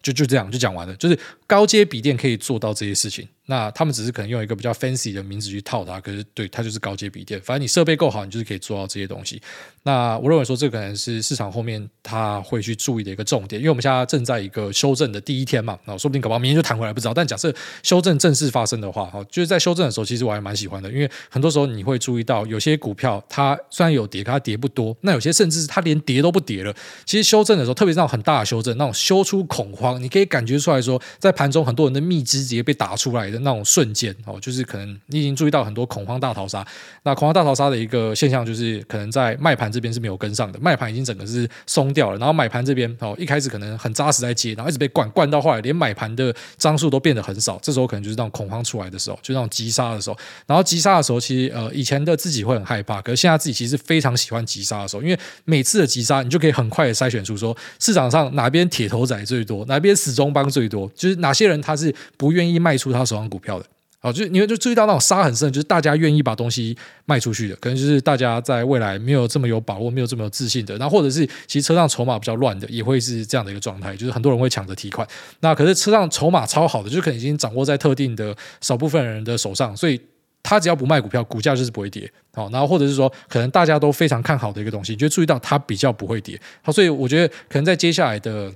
[0.09, 3.29] 就就这样就讲完了，就是高阶笔电可以做到这些事情。
[3.51, 7.41] 那他们只是可能用一个比较 fancy 的名字去套它，可是对它就是高阶笔电。
[7.41, 9.41] 反正你设备够好，你就是可以做到这些东西。
[9.85, 17.15] 那我认为说，这可能是市场后面他会去注意的一个重点，因为我们现在正在一个修正的第一天嘛，那说不定搞不好明天就弹回来，不知道。
[17.15, 17.51] 但假设
[17.83, 26.75] 修正正式发生的话，哈，就是在修正的时候，其实我还蛮喜欢的，因为很多时候你会注意到有些股票它虽然有跌，它跌不多；那有些甚至是它连跌都不跌了。
[27.07, 36.67] 其实修正的时候，特别是那种很大的修正，那种修出恐慌，你可以感觉出来说，在盘中很多人的蜜汁直接被打出来的那种瞬间哦，就是可能你已经注意到很多恐慌大逃杀。
[37.03, 42.19] 那恐慌大逃杀的一个现象就是，可能在卖盘这边是没有跟上的，卖盘已经整个是松掉了。
[42.19, 47.59] 然后买盘这边哦，一开始可能很扎实在接，然后一直被灌灌到后来，连买盘的张数都变得很少。
[47.63, 50.17] 这时候可能就是那种恐慌出来的时候，就那种急杀的时候。
[50.47, 63.67] 然后急杀的时候，其实呃以前的自己会很害怕，可是现在自己其实非常喜欢急杀的时候，因为每次的急杀，你就可以很快的筛选出说市场上哪边铁头仔最多，哪边死忠帮最多，就是哪些人他是不愿意卖出他手上股票的。
[64.01, 75.05] 好，就你们就注意到那种杀很深，就是大家愿意把东西卖出去的，可能就是大家在未来没有这么有把握、没有这么有自信的，那或者是其实车上筹码比较乱的，也会是这样的一个状态，就是很多人会抢着提款。
[75.41, 80.01] 那可是车上筹码超好的，就可能已经掌握在特定的少部分人的手上，所以
[80.45, 82.09] 他只要不卖股票，股价就是不会跌。
[82.35, 86.41] 好，然后或者是说，可能大家都非常看好的一个东西，你就注意到它比较不会跌。
[86.63, 88.53] 好，所以我觉得可能在接下来的。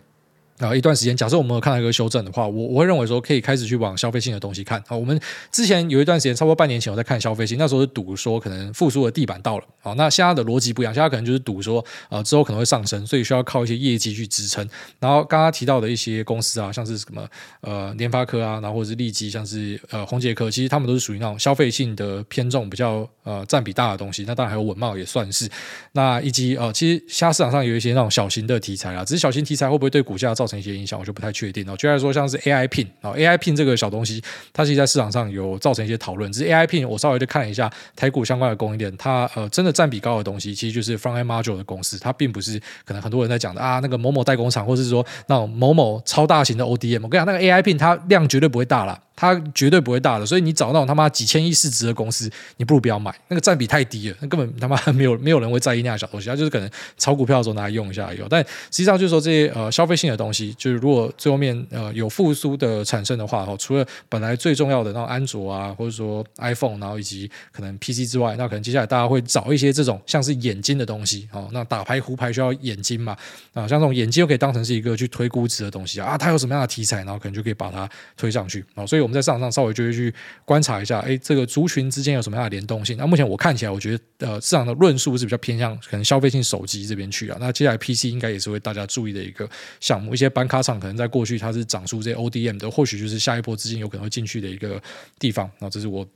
[0.62, 4.82] 啊，一段时间，假设我们有看到一个修正的话，我我会认为说可以开始去往消费性的东西看。
[4.86, 5.18] 好，我们
[5.50, 9.64] 之前有一段时间，差不多半年前我在看消费性，那时候是赌说可能复苏的地板到了。
[9.80, 14.66] 好，那现在的逻辑不一样，现在可能就是赌说呃之后可能会上升，所以需要靠一些业绩去支撑。
[15.00, 17.26] 然后刚刚提到的一些公司啊，像是什么
[17.62, 24.24] 呃联发科啊，然后或者是利基，像是呃宏杰科，其实他们都是属于那种消费性的偏重比较呃占比大的东西。
[24.26, 25.48] 那当然还有稳懋也算是。
[25.92, 31.32] 那以及呃其实现在市场上有一些那种小型的题材啊，只是小型题材会不会对股价造成一些影响，我就不太。
[31.32, 36.30] 确定哦，就来说像是 AI Pin 啊，AI Pin 这个小东西，它其实在市场上有造成一些讨论。
[36.30, 47.00] 只是 AI Pin，我稍微就看了一下台股相关的供应链，它呃真的占比高的东西，其实就是 Front-end Module 的公司，它并不是可能很多人在讲的啊，那个某某代工厂，或者是说那种某某超大型的 ODM。
[47.02, 49.00] 我跟你讲，那个 AI Pin 它量绝对不会大了。
[49.22, 73.16] 它绝对不会大的，所以你找那种他妈几千亿市值的公司，你不如不要买，那个占比太低了，那根本他妈没有没有人会在意那样小东西，它就是可能炒股票的时候拿来用一下有，但实际上就是说这些呃消费性的东西，就是如果最后面呃有复苏的产生的话，哈，除了本来最重要的那种安卓啊，或者说 iPhone，然后以及可能 PC 之外，那可能接下来大家会找一些这种像是眼睛的东西，哦，那打牌胡牌需要眼睛嘛，
[73.54, 79.82] 啊，像这种眼睛又可以当成是一个去推估值的东西啊，它有什么样的题材，然后可能就可以把它推上去啊，所以我们在市场上稍微就。
[79.82, 82.96] 会去观察一下，哎，这个族群之间有什么样的联动性？
[82.96, 87.36] 那目前我看起来，我觉得呃，市场的论述是比较偏向可能消费性手机这边去啊。
[87.40, 90.14] 那接下来 PC 应该也是为大家注意的一个项目。
[90.14, 94.80] 一些板卡厂可能在过去它是长出这些 ODM 的，或许就是下一波资金有可能会进去的一个
[95.18, 95.50] 地方。
[95.58, 96.06] 那这是我。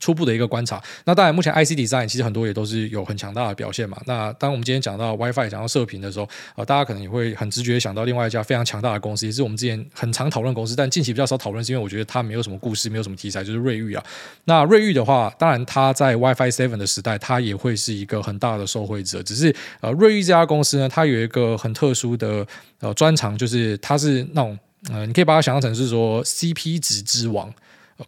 [0.00, 4.00] 初步的一个观察，那当然，目前 IC Design 其实很多也都是有很强大的表现嘛。
[4.06, 14.02] 那当我们今天讲到 WiFi，讲到射频的时候，呃，大家可能也会很直觉想到另外一家非常强大的公司，也是我们之前很常讨论公司，但近期比较少讨论，是因为我觉得它没有什么故事，没有什么题材，就是瑞昱啊。
[14.44, 19.22] 那瑞昱的话，当然它在 WiFi Seven 的时代，它也会是一个很大的受惠者。
[19.22, 22.46] 只是呃，瑞昱这家公司呢，它有一个很特殊的
[22.80, 24.58] 呃专长，就是它是那种
[24.90, 27.52] 呃，你可以把它想象成是说 CP 值之王。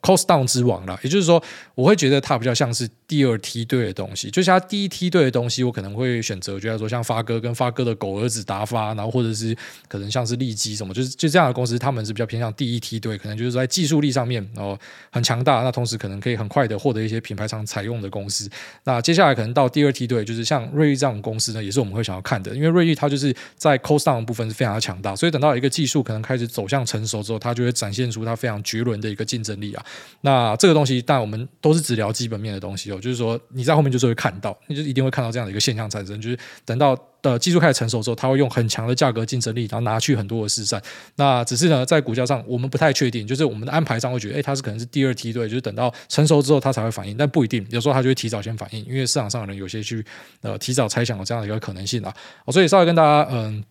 [0.00, 1.42] Cost down 之王了，也就是说，
[1.74, 9.54] 我会觉得它比较像是第二梯队的东西，就是它第一梯队的东西，我可能会选择，觉得说像发哥跟发哥的狗儿子达发，然后或者是
[9.86, 14.78] 可能像是利基什么，就是就这样的公司，他们是比较偏向第一梯队，可能就是在技术力上面哦
[15.10, 18.48] 很强大，那同时可能可以很快的获得一些品牌商采用的公司。
[18.84, 29.84] 那接下来可能到第二梯队，就是像瑞昱这样的公司呢，也是我们会想要看的，因为瑞昱它就是在 Cost down 的部分是非常的强大，所以等到一个技术可能开始走向成熟之后，它就会展现出它非常绝伦的一个竞争力啊。
[30.22, 40.80] 那这个东西，但我们都是只聊基本面的东西哦，就是说你在后面就是会看到，你就一定会看到这样的一个现象产生，就是等到的技术开始成熟之后，它会用很强的价格竞争力，然后拿去很多的市占。
[41.16, 50.04] 那只是呢，在股价上我们不太确定，就是我们的安排上会觉得，哎，它是可能是第二梯队，就是等到成熟之后它才会反应，但不一定，有时候它就会提早先反应，因为市场上的人有些去
[50.40, 52.14] 呃提早猜想有这样的一个可能性啊。
[52.48, 53.62] 所以稍微跟大家嗯。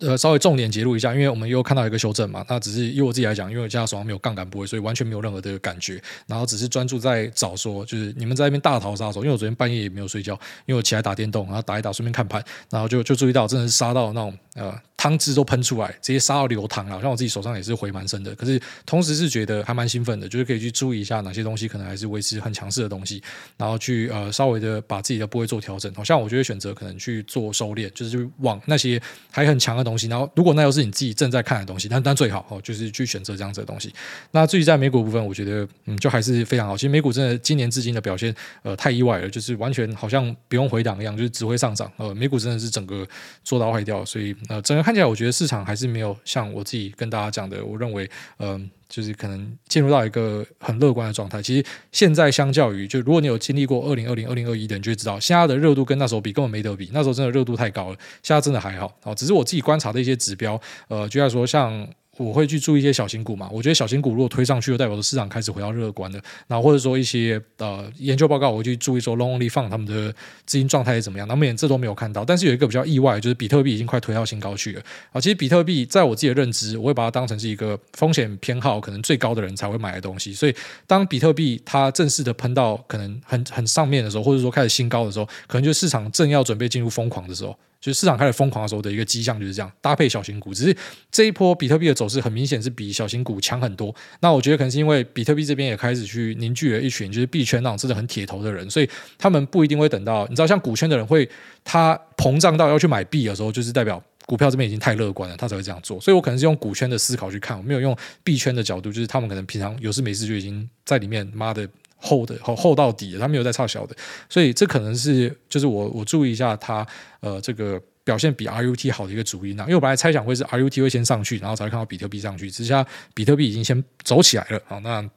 [0.00, 10.34] 呃稍微重点揭露一下，因为我们又看到一个修正嘛，那只是以我自己来讲，因为我现在手上没有杠杆部位，所以完全没有任何的感觉，然后只是专注在找说，就是你们在那边大逃杀的时候，因为我昨天半夜也没有睡觉，
[10.66, 14.74] 因为我起来打电动，然后打一打，顺便看盘，然后就就注意到真的是杀到那种呃。
[14.96, 17.00] 汤汁都喷出来，直接杀到流汤了。
[17.00, 23.22] 像我自己手上也是回蛮深的，可是同时是觉得还蛮兴奋的，就是可以去注意一下哪些东西可能还是维持很强势的东西，
[23.56, 25.92] 然后去呃稍微的把自己的部位做调整。
[25.94, 30.06] 好像我觉得选择可能去做收敛，就是去往那些还很强的东西。
[30.08, 33.92] 然后如果那又是你自己正在看的东西，但但最好哦，就是去选择这样子的东西。
[34.30, 36.76] 那至于在美股部分，我觉得嗯就还是非常好。
[36.76, 41.90] 其实美股真的今年至今的表现呃太意外了，就是完全好像不用回档一样，就是只会上涨。
[41.96, 43.06] 呃，美股真的是整个
[43.44, 45.56] 做到坏掉，所以呃整个看起来我觉得市场。
[45.66, 51.42] 还是没有像我自己跟大家讲的，我认为，嗯、就是可能进入到一个很乐观的状态。
[51.42, 56.88] 其实现在相较于，就如果你有经历过二零二零、二零二一的，你就会知道，现在的热度跟那时候比根本没得比。
[56.92, 58.96] 那时候真的热度太高了，现在真的还好。
[59.02, 61.88] 哦，只是我自己观察的一些指标，呃，就像说像。
[62.16, 66.20] 我会去注意一些小型股嘛，我觉得小型股如果推上去，就代表着市场开始回到乐观了。
[66.46, 70.10] 然后或者说一些呃研究报告，我会去注意说 long only fund 他们的
[70.46, 71.28] 资金状态是怎么样。
[71.28, 74.82] 那目前这都没有看到，但是有一个比较意外，就是比特币已经快推到新高去了。
[75.12, 80.32] 啊，其实比特币在我自己的认知，我会把它当成是一个风险偏好可能最高的人才会买的东西。
[80.32, 80.54] 所以
[80.86, 87.56] 当比特币它正式的喷到可能很很上面的时候，或者说开始新高的时候，可能就市场正要准备进入疯狂的时候。
[87.80, 90.52] 就是市场开始疯狂的时候的一个迹象就是这样，搭配小型股。
[90.52, 90.76] 只是
[91.10, 93.94] 这一波比特币的走势很明显是比小型股强很多。
[94.20, 101.28] 那我觉得可能是因为比特币这边也开始去凝聚了一群就是币圈那种真的很铁头的人，所以他们不一定会等到你知道，像股圈的人会
[101.64, 106.00] 他膨胀到要去买币的时候，就是代表股票这边已经太乐观了，他才会这样做。
[106.00, 111.68] 所以我可能是用股圈的思考去看，我没有用币圈的角度，就是他们可能平常有事没事就已经在里面，妈的。
[111.96, 113.96] 厚的厚厚到底，它没有在差小的，
[114.28, 116.86] 所以这可能是就是我我注意一下它
[117.20, 125.10] 呃这个表现比 RUT 好的一个主因啊，因为我本来猜想会是 RUT 会先上去，然后才会看到比特币上去，之下比特币已经先走起来了啊，那。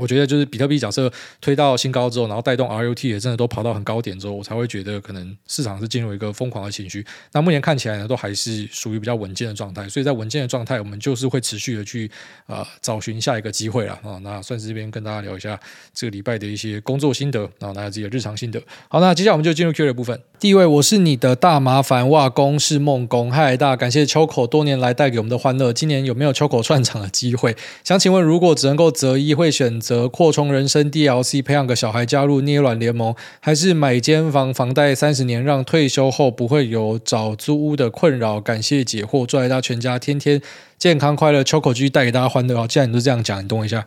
[0.00, 7.06] 我觉得就是比特币假设推到新高之后，然后带动 RUT 也真的都跑到很高点之后，我才会觉得可能市场是进入一个疯狂的情绪。
[7.32, 9.88] 那目前看起来呢，都还是属于比较稳健的状态。
[9.88, 12.10] 所以在稳健的状态，我们就是会持续的去
[12.46, 14.18] 呃找寻下一个机会了啊。
[14.22, 15.58] 那算是这边跟大家聊一下
[15.92, 18.60] 这个礼拜的一些工作心得，然后大家自己的日常心得。
[18.88, 20.20] 好，那接下来我们就进入 Q 的部分。
[20.40, 25.72] 第一位，我是你的大麻烦哇公是梦工，嗨大，感谢秋口多年来带给我们的欢乐。
[25.72, 27.56] 今年有没有秋口串场的机会？
[27.84, 38.40] 想请问，如果只能够择一，会选则扩充人生 DLC，培养个小孩加入捏卵联盟，还是买间房房贷三十年，让退休后不会有找租屋的困扰？
[38.40, 40.40] 感谢解惑，祝大家全家天天
[40.78, 41.44] 健康快乐。
[41.44, 42.66] 秋口居带给大家欢乐哦。
[42.66, 43.86] 既然你都这样讲，你等我一下。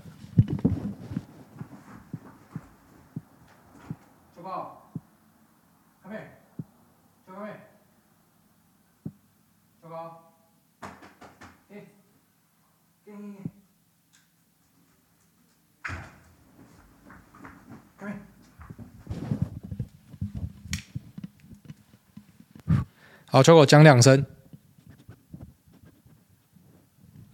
[23.37, 24.25] 好，秋狗讲两声。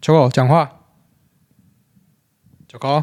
[0.02, 0.82] 秋狗讲话。
[2.68, 3.02] 秋狗，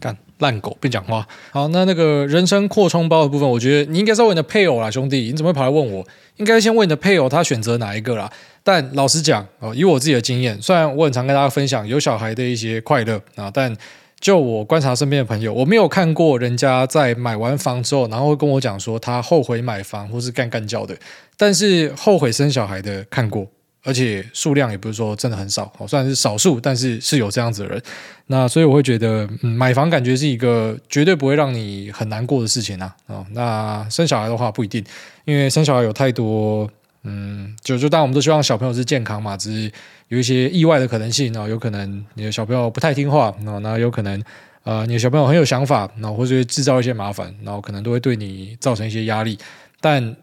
[0.00, 1.28] 干烂狗，别讲话。
[1.52, 6.04] 好，那那个人生扩充包的部分，我觉得你应该是问你的配偶啦，兄弟，你怎么会跑来问我？
[6.38, 8.28] 应该先问你的配偶，他选择哪一个啦？
[8.64, 13.76] 但老实讲，哦，以我自己的经验，虽然我很常跟大家分享有小孩的一些快乐啊，但。
[14.24, 20.96] 就我观察身边的朋友，我没有看过人家在买完房之后，然后跟我讲说他后悔买房或是干干叫的。
[21.36, 23.46] 但是后悔生小孩的看过，
[23.82, 27.82] 而且数量也不是说真的很少，哦，虽然是少数，但是是有这样子的人。
[28.28, 32.96] 那所以我会觉得，嗯，买房感觉是一个绝对不会让你很难过的事情啊。
[33.08, 34.82] 哦，那生小孩的话不一定，
[35.26, 36.66] 因为生小孩有太多。
[37.06, 39.72] 嗯，就就当我们都希望小朋友是健康嘛，只是
[40.08, 44.22] 有一些意外的可能性，然后有可能你的小朋友不太听话，然后那有可能
[44.62, 49.38] 呃你的小朋友很有想法，然后或者制造一些麻烦，然后可能都会对你造成一些压力。
[49.82, 50.16] 但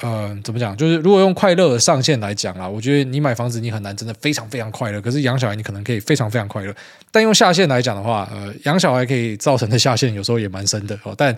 [0.00, 6.74] 呃怎么讲，就是如果用快乐的上限来讲啊，我觉得你买房子你很难真的非常非常快乐，可是养小孩你可能可以非常非常快乐。
[7.12, 11.36] 但用下限来讲的话，呃养小孩可以造成的下限有时候也蛮深的哦，但。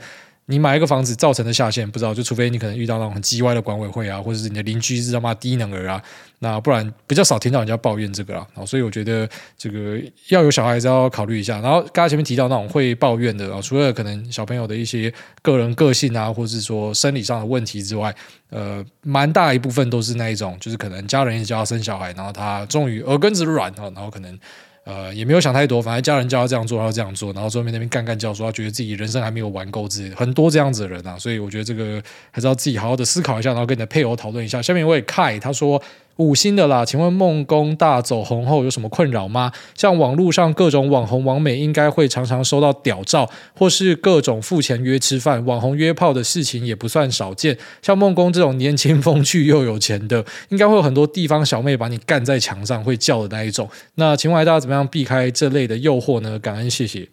[0.48, 6.00] 你买一个房子造成的下限不知道，就除非你可能遇到那种很叽歪的管委会啊，或者是你的邻居是他妈低能儿啊，
[6.38, 8.64] 那不然比较少听到人家抱怨这个啊。
[8.64, 9.28] 所以我觉得
[9.58, 11.60] 这个要有小孩子要考虑一下。
[11.60, 18.14] 然后刚才前面提到那种会抱怨的啊，除了可能小朋友的一些个人个性啊，或者是说生理上的问题之外，
[18.50, 24.38] 呃，蛮大一部分都是那一种，就是可能家人一直叫他生小孩，然后他终于耳根子软啊，然后可能。
[24.86, 34.62] 呃，也没有想太多，反正家人叫他这样做，他就这样做，然后后面那边干干叫说他觉得自己人生还没有玩够之类的，很多这样子的人啊，所以我觉得这个还是要自己好好的思考一下，然后跟你的配偶讨论一下。
[34.62, 35.82] 下面一位凯他说。
[36.16, 39.52] 五星的啦，请问梦工大走红后有什么困扰吗？
[39.74, 47.58] 像网络上各种网红网美，应该会常常收到屌照，或是各种付钱约吃饭、网红约炮的事情也不算少见。
[47.82, 53.68] 像梦工这种年轻风趣又有钱的，应该会有很多地方小妹把你干在墙上会叫的那一种。
[53.96, 56.38] 那请问大家怎么样避开这类的诱惑呢？
[56.38, 57.08] 感恩谢谢。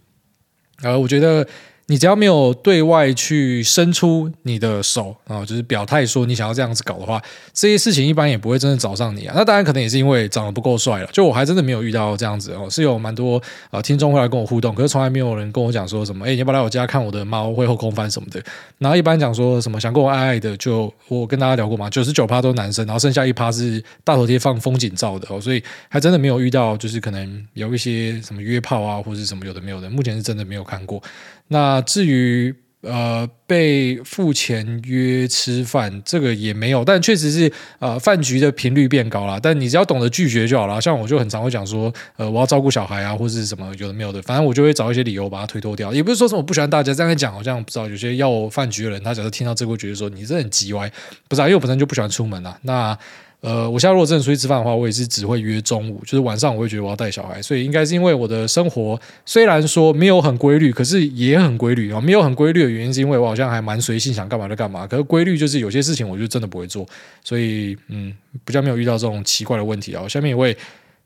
[0.81, 1.45] 呃，我觉得。
[1.87, 7.21] 你只要没有对外去伸出你的手啊，就是表态说你想要这样子搞的话，
[7.53, 9.33] 这些事情一般也不会真的找上你啊。
[9.35, 11.09] 那当然可能也是因为长得不够帅了。
[11.11, 18.41] 就我还真的没有遇到这样子哦，是有蛮多啊听众会来跟我互动，可是从来没有人跟我讲说什么，哎，你要不要来我家看我的猫会后空翻什么的。
[18.77, 31.03] 然后一般讲说什么想跟我爱爱的，就我跟大家聊过嘛，九十九趴都是男生，然后剩下一趴是大头贴放风景照的哦，所以还真的没有遇到，就是可能有一些什么约炮啊，或者什么有的没有的，目前是真的没有看过。
[31.49, 39.39] 那至于呃被付钱约吃饭，这个也没有，但确实是呃饭局的频率变高了。
[39.39, 40.81] 但你只要懂得拒绝就好了。
[40.81, 45.93] 像我就很常会讲说，呃我要照顾小孩啊，或者是什么有的没有的，反正我就会找一些理由把它推脱掉。
[45.93, 50.91] 也不是说什么我不喜欢大家这样讲，好像不知道有些要饭局的人，他假设听到这个觉得说你这很鸡歪，
[51.29, 52.57] 不是啊，因为我本身就不喜欢出门啊。
[52.63, 52.97] 那
[53.43, 61.99] 呃，我现在如果真的出去吃饭的话，我也是只会约中午，就是晚上我会觉得我要带小孩，所以应该是因为我的生活虽然说没有很规律，可是也很规律啊。
[61.99, 64.87] 没有很规律的原因是因为我好像还蛮随性，想干嘛就干嘛。
[64.87, 66.87] 可是规律就是有些事情我就真的不会做，
[67.21, 68.13] 所以嗯，
[68.45, 70.07] 比较没有遇到这种奇怪的问题啊。
[70.07, 70.55] 下面一位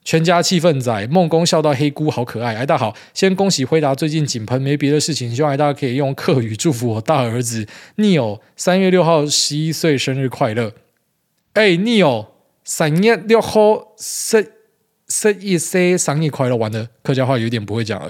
[0.04, 10.72] 全家气氛仔梦工笑到黑姑好可爱，哎大好，先恭喜辉达最近井喷没别的事情，希望大家可以用客语祝福我大儿子 Neil 三月六号十一岁生日快乐。
[11.58, 12.24] 哎，你哦，
[12.62, 14.46] 三月六号生
[15.08, 16.54] 生一岁生日快乐！
[16.54, 18.08] 玩的，客家话有点不会讲了。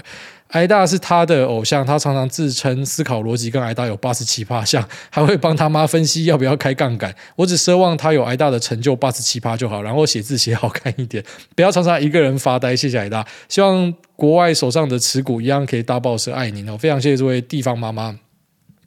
[0.49, 7.15] 挨大是他的偶像，他常常自称思考逻辑跟挨大有八十七趴像，还会帮他妈分析要不要开杠杆。
[7.37, 11.25] 我只奢望他有挨大的成就八十七趴就好，然后写字写好看一点，
[11.57, 12.77] 不要常常一个人发呆。
[12.77, 16.77] 谢谢挨大，希望国外手上的持股一样可以大爆射，爱您哦！
[16.77, 18.19] 非常谢谢这位地方妈妈。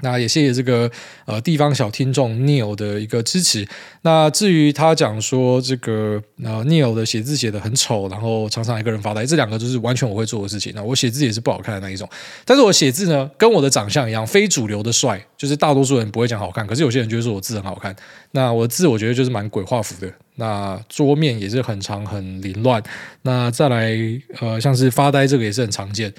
[0.01, 0.89] 那也谢谢这个
[1.25, 3.67] 呃地方小听众 Neil 的一个支持。
[4.01, 10.73] 那至于他讲说这个呃 Neil 的写字写得很丑，然后常常一个人发呆，这两个就是完全我会做的事情。
[10.75, 12.07] 那我写字也是不好看的那一种，
[12.45, 17.95] 但是我写字呢跟我的长相一样，非主流的帅，就是大多数人不会讲好看，可是有些人觉得说我字很好看。
[18.31, 20.11] 那我的字我觉得就是蛮鬼画符的。
[20.35, 22.81] 那桌面也是很长很凌乱。
[23.21, 23.95] 那再来
[24.39, 26.11] 呃像是发呆这个也是很常见，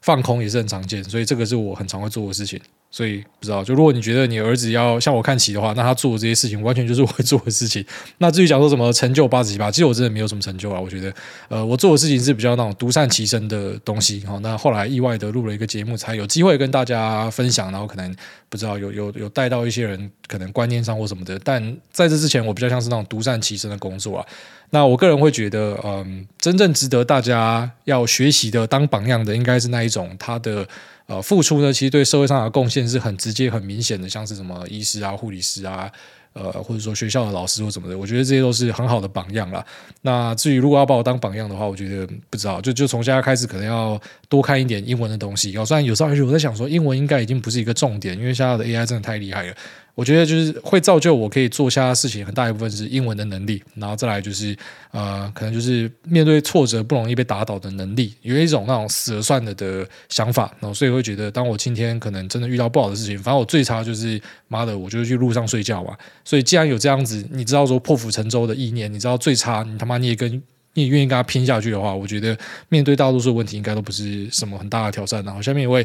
[0.00, 2.58] 放空也是很常见，所以这个是我很常会做的事情。
[2.90, 7.84] 所以不知道，就如果你觉得你儿子要向我看齐的话，那他做的这些事情完全就是我会做的事情。
[8.16, 10.80] 那至于讲说什么成就八十几吧，其实我真的没有什么成就啊。
[10.80, 11.12] 我觉得，
[11.48, 14.24] 呃，我做的事情是比较那种独善其身的东西。
[14.26, 17.70] 好，那后来意外的录了一个节目，才有机会跟大家分享。
[17.70, 18.16] 然后可能
[18.48, 21.38] 不知道有有有带到一些人可能观念上或什么的。
[21.44, 21.62] 但
[21.92, 24.26] 在这之前，我比较像是那种独善其身的工作啊。
[24.70, 30.66] 那我个人会觉得，嗯，真正值得大家要学习的、当榜样的，应该是那一种他的。
[31.08, 35.90] 呃，付出呢，其实对社会上的贡献是很直接、很明显的，像是什么医师啊、护理师啊，
[36.34, 39.64] 呃，或者说学校的老师或什么的，我觉得这些都是很好的榜样啦。
[40.02, 43.98] 那至于如果要把我当榜样的话，我觉得不知道，就就从现在开始，可能要
[44.28, 45.56] 多看一点英文的东西。
[45.56, 49.54] 哦，虽然有时候而且我在想说，英文应该已经不是一个重点，因为现在的 AI 真的太厉害了。
[49.98, 54.56] 我觉得就是会造就我可以做下的事情，很大一部分是英文的能力，然后再来就是
[54.92, 65.96] 呃，可能就是面对挫折不容易被打倒的能力，有一种那种死了算了的想法，然后所以会觉得，当我今天可能真的遇到不好的事情，反正我最差就是妈的，我就去路上睡觉嘛。
[66.24, 70.32] 所以既然有这样子，你知道说破釜沉舟的意念，你知道最差，你他妈你也跟
[70.74, 72.38] 你也愿意跟他拼下去的话，我觉得
[72.68, 75.24] 面对大多数问题应该都不是什么很大的挑战。
[75.24, 75.84] 然后下面一位。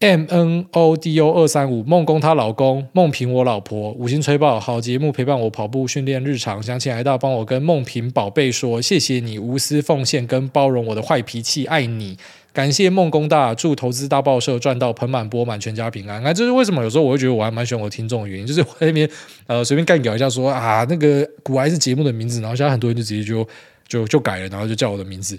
[0.00, 12.16] M N O D O 二三五梦工她老公梦萍我老婆五星吹爆好节目陪伴我跑步训练日常想起来到帮我跟梦萍宝贝说谢谢你无私奉献跟包容我的坏脾气爱你
[12.52, 19.10] 感谢梦工大祝投资大报社赚到盆满钵满全家平安那这是为什么有时候我会觉得我还蛮喜欢我听众的原因就是我在那边
[19.48, 23.44] 呃随便干搞一下说啊那个古还是节目的名字然后现在很多人就直接就
[23.88, 25.36] 就就改了然后就叫我的名字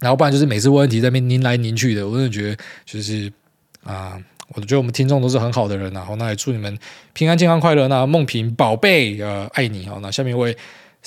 [0.00, 3.32] 然后不然就是每次问问题在那边拧来拧去的我真的觉得就是。
[3.86, 4.18] 啊，
[4.48, 6.78] 我觉得我们听众都是很好的人，然后那也祝你们
[7.12, 7.88] 平安、健康、快乐。
[7.88, 10.00] 那梦萍宝贝，呃，爱你好。
[10.00, 10.56] 那下面一位。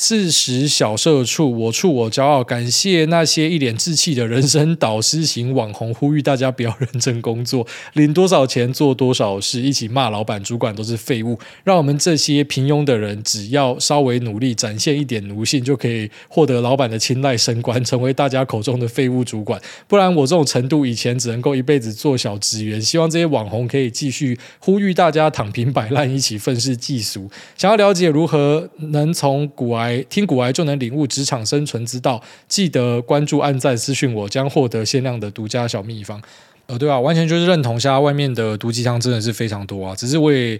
[0.01, 2.41] 四十小社畜，我处我骄傲。
[2.41, 11.37] 感谢那些一脸稚气的人生导师型网红，呼吁大家不要认真工作，领多少钱做多少事，一起骂老板、主管都是废物。
[11.65, 19.61] 让我们这些平庸的人，只要稍微努力，展现一点奴性，就可以获得老板的青睐、升官，成为大家口中的废物主管。
[19.89, 22.81] 不然我这种程度，以前只能够一辈子做小职员。
[22.81, 27.29] 希望这些网红可以继续呼吁大家躺平摆烂，一起愤世嫉俗。
[27.57, 29.88] 想要了解如何能从股癌。
[30.09, 36.21] 听古癌就能领悟职场生存之道，记得关注、按赞、私讯我，将获得限量的独家小秘方。
[36.67, 39.95] 呃，对啊，完全就是认同现在，外面的毒鸡汤真的是非常多啊。
[39.95, 40.59] 只是我也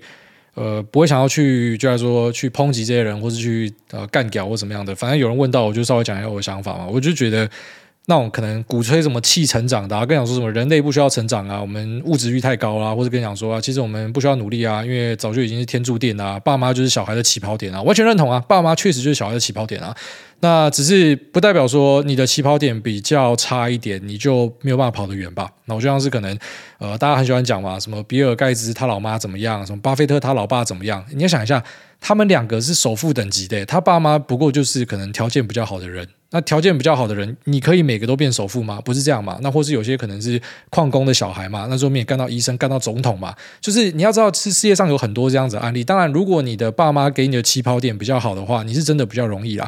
[0.55, 4.95] 呃不会想要去，就是说去抨击这些人，或是去呃干屌或怎么样的。
[4.95, 6.87] 反正有人问到，我就稍微讲一下我的想法嘛。
[6.87, 7.49] 我就觉得。
[8.09, 19.95] 那种可能鼓吹什么气成长的，啊，跟你讲说什么人类不需要成长啊，我们物质欲太高啦，或者跟你讲说啊，其实我们不需要努力啊，因为早就已经是天注定啦，爸妈就是小孩的起跑点啊，完全认同啊，爸妈确实就是小孩的起跑点啊，
[20.39, 25.47] 那只是不代表说你的起跑点比较差一点，你就没有办法跑得远吧？
[25.65, 26.35] 那我就像是可能
[26.79, 31.63] 呃，大家很喜欢讲嘛，什么比尔盖茨他老妈怎么样，什么巴菲特他老爸怎么样，你要想一下，
[32.01, 36.07] 他们两个是首富等级的，他爸妈不过就是可能条件比较好的人。
[36.31, 38.79] 那条件比较好的人，你可以每个都变首富吗？
[38.85, 39.39] 不是这样嘛？
[39.41, 40.39] 那或是有些可能是
[40.69, 41.65] 矿工的小孩嘛？
[41.71, 43.33] 那后面也干到医生，干到总统嘛？
[43.59, 45.83] 就是你要知道，是世界上有很多这样子的案例。
[45.83, 49.67] 当然，如果你的爸妈给你的起跑点比较好的话，你是真的比较容易啦。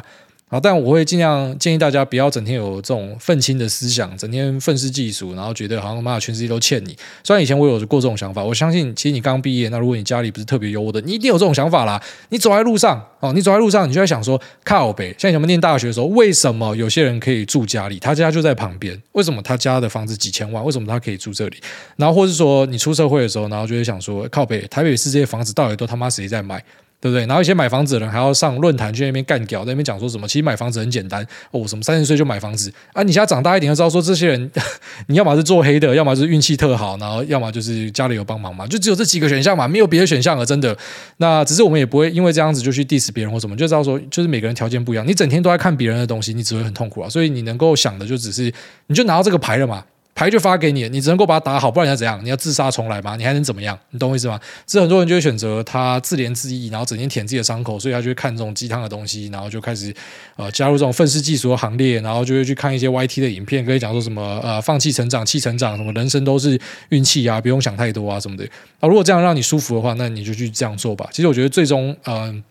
[0.52, 6.94] 啊，但我会尽量建议大家不要整天有这种愤青的思想，整天愤世嫉俗，然后觉得好像妈的全世界都欠你。
[7.24, 11.98] 虽然以前我有过这种想法，我相信其实你刚毕业，那如果你家里不是特别优渥的，你一定有这种想法啦。
[12.28, 17.98] 你走在路上哦，你走在路上，你就在想说，靠北，像你们念大学的时候，为什么有些人可以住家里？
[17.98, 20.62] 他家就在旁边，为什么他家的房子几千万？
[20.62, 21.56] 为什么他可以住这里？
[21.96, 26.62] 然后或是说你出社会的时候，然后就会想说，靠北，台北市这些房子到底都他妈谁在买？
[27.02, 27.26] 对不对？
[27.26, 30.28] 然后一些买房子的人还要上论坛去那边干屌，在那边讲说什么？
[30.28, 33.02] 其实买房子很简单哦，什么三十岁就买房子啊？
[33.02, 34.50] 你现在长大一点就知道说这些人，
[35.08, 40.78] 你要么是做黑的，要么就是运气特好，然后要么就是家里有帮忙嘛，就只有这几个选项嘛，没有别的选项了，真的。
[41.16, 47.08] 那只是我们也不会因为这样子就去 diss 别人或什么，就知道说就是每个人条件不一样，你整天都在看别人的东西，你只会很痛苦啊。
[47.08, 48.52] 所以你能够想的就只是，
[48.86, 49.82] 你就拿到这个牌了嘛。
[50.14, 52.20] 牌就发给你，你只能够把它打好，不然你要怎样？
[52.22, 53.16] 你要自杀重来吗？
[53.16, 53.78] 你还能怎么样？
[53.90, 54.38] 你懂我意思吗？
[54.66, 59.92] 这很多人就会选择他自怜自艾，然后整天舔自己的伤口，所以他就会看这种鸡汤的东西，然后就开始
[60.36, 66.60] 呃加入这种愤世嫉俗的行列，然后就会去看一些 YT 的影片，可以讲说什么呃放弃成长，弃成长，什么人生都是
[66.90, 68.44] 运气啊，不用想太多啊什么的。
[68.80, 71.08] 啊，如果这样让你舒服的话，那你就去这样做吧。
[71.10, 72.44] 其实我觉得最终嗯。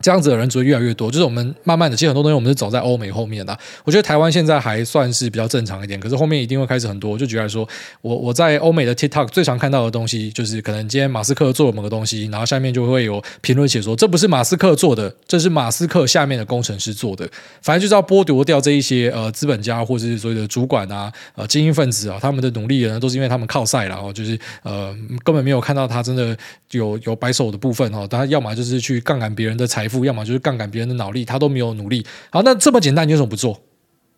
[0.00, 3.56] 这样子的人只会越来越多，就是我们慢慢的，其实很多东西我们是走在欧美后面的。
[3.84, 7.18] 我觉得台湾现在还算是比较正常一点，可是后面一定会开始很多。
[7.18, 7.68] 就举例来说，
[8.00, 17.28] 我我在欧美的 TikTok 最常看到的东西，就是可能今天马斯克做了某个东西，然后下面就会有评论写说，这不是马斯克做的，这是马斯克下面的工程师做的。
[17.60, 26.36] 反正就是要剥夺掉这一些呃资本家或者是所谓的主管啊、呃精英分子啊，他们的努力呢，都是因为他们靠赛了哦，就是呃根本没有看到他真的
[26.70, 30.04] 有有白手的部分哦，他要么就是去杠杆别人的财富。
[30.04, 32.06] 要么就是杠杆别人的脑力，他都没有努力。
[32.30, 33.60] 好，那这么简单，你为什么不做？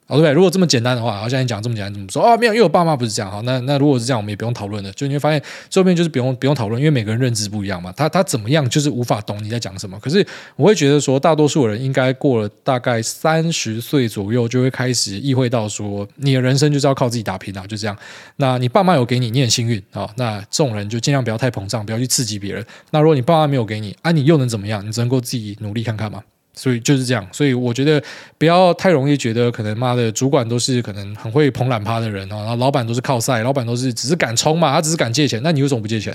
[0.08, 0.32] 哦，对不对？
[0.32, 2.22] 如果这么简单的话，好像你讲这么简单，怎么说？
[2.22, 3.30] 哦，没有，因为我爸妈不是这样。
[3.30, 4.92] 好，那那如果是这样，我们也不用讨论了。
[4.92, 7.92] 就你会发现，这边就是不用不用讨论，因为每个人认知不一样嘛。
[7.96, 9.98] 他他怎么样，就是无法懂你在讲什么。
[10.00, 10.26] 可是
[10.56, 17.96] 我会觉得说，大多数人应该过了大概三十岁左右，就会开始意会到说，你的人生就是要靠自己打拼啊，就这样。
[18.36, 20.10] 那你爸妈有给你，你很幸运啊。
[20.16, 22.64] 那这种人就尽量不要太膨胀，不要去刺激别人。
[22.90, 24.86] 那如果你爸妈没有给你，啊，你又能怎么样？
[24.86, 26.22] 你只能够自己努力看看嘛。
[26.54, 28.02] 所以就是这样，所以我觉得
[28.36, 36.14] 不要太容易觉得可能妈的主管都是可能很会捧懒趴的人哦，然后老板都是靠赛，老板都是只是敢冲嘛，他只是敢借钱，那你为什么不借钱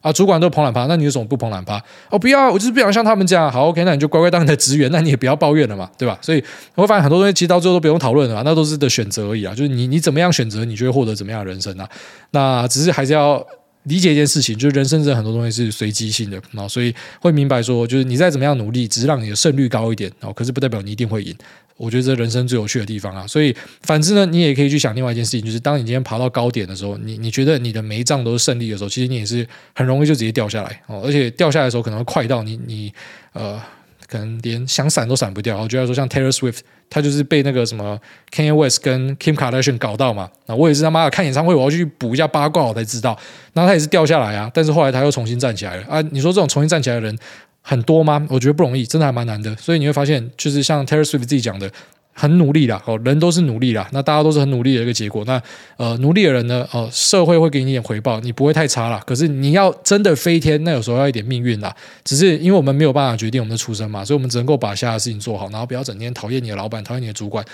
[0.00, 0.12] 啊？
[0.12, 1.82] 主管都捧懒趴，那你为什么不捧懒趴？
[2.10, 3.52] 哦，不要，我就是不想像他们这样。
[3.52, 6.18] 好，OK，那你就乖乖当你的职员，那你也不要抱怨了嘛，对吧？
[6.22, 6.42] 所以
[6.74, 11.86] 我会发现很多东西其实到最后都不用讨论了嘛，那都是的选择而已啊，就是你你怎么样选择，你就会获得怎么样的人生啊。
[12.30, 13.46] 那只是还是要。
[13.84, 21.34] 理解一件事情，就是人生真的很多东西是随机性的，然后所以会明白说，就是你再怎么样努力，只是让你的胜率高一点，哦可是不代表你一定会赢。
[21.76, 32.92] 我觉得这人生最有趣的地方啊，所以反之呢，你也可以去想另外一件事情，就是当你今天爬到高点的时候，你你觉得你的每一仗都是胜利的时候，其实你也是很容易就直接掉下来哦，而且掉下来的时候可能会快到你你
[33.32, 33.60] 呃。
[34.08, 35.60] 可能连想闪都闪不掉。
[35.60, 37.98] 我觉得说像 Taylor Swift，他就是被那个什么
[38.30, 40.30] Kanye West 跟 Kim Kardashian 搞到嘛。
[40.46, 43.18] 那我也是他妈的看演唱会，我要去补一下八卦，我才知道。
[43.52, 46.00] 然后他也是掉下来啊，但是后来他又重新站起来了啊。
[46.10, 47.18] 你说这种重新站起来的人
[47.60, 48.26] 很多吗？
[48.28, 49.54] 我觉得不容易，真的还蛮难的。
[49.56, 51.70] 所以你会发现，就是像 Taylor Swift 自己讲的。
[52.14, 55.24] 很努力啦，哦，人都是努力啦，那大家都是很努力的一个结果。
[55.26, 55.42] 那
[55.76, 59.02] 呃，努力的人呢，呃，社会会给你一点回报，你不会太差啦。
[59.04, 61.74] 可是你要真的飞天，那有时候要一点命运啦。
[62.04, 67.44] 只是因为我们没有办法决定我们的出身嘛，所以我们只能够把下的事情做好，然后不要整天讨厌你的老板，讨厌你的主管，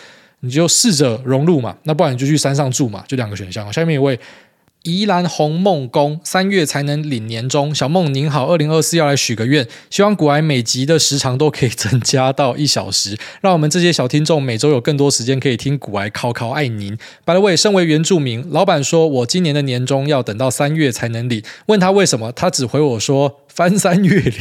[0.41, 1.75] 你就试着融入嘛。
[1.85, 3.73] 那不然你就去山上住嘛，就两个选项。
[3.73, 4.19] 下面一位。
[4.83, 16.97] 宜兰红梦宫三月才能领年终，小梦您好，二零二四要来许个愿，希望古癌每集的时长都可以增加到一小时，让我们这些小听众每周有更多时间可以听古癌考考爱您。
[17.27, 24.33] By the way，身为原住民，老板说我今年的年终要等到三月才能领，问他为什么，他只回我说翻山越岭，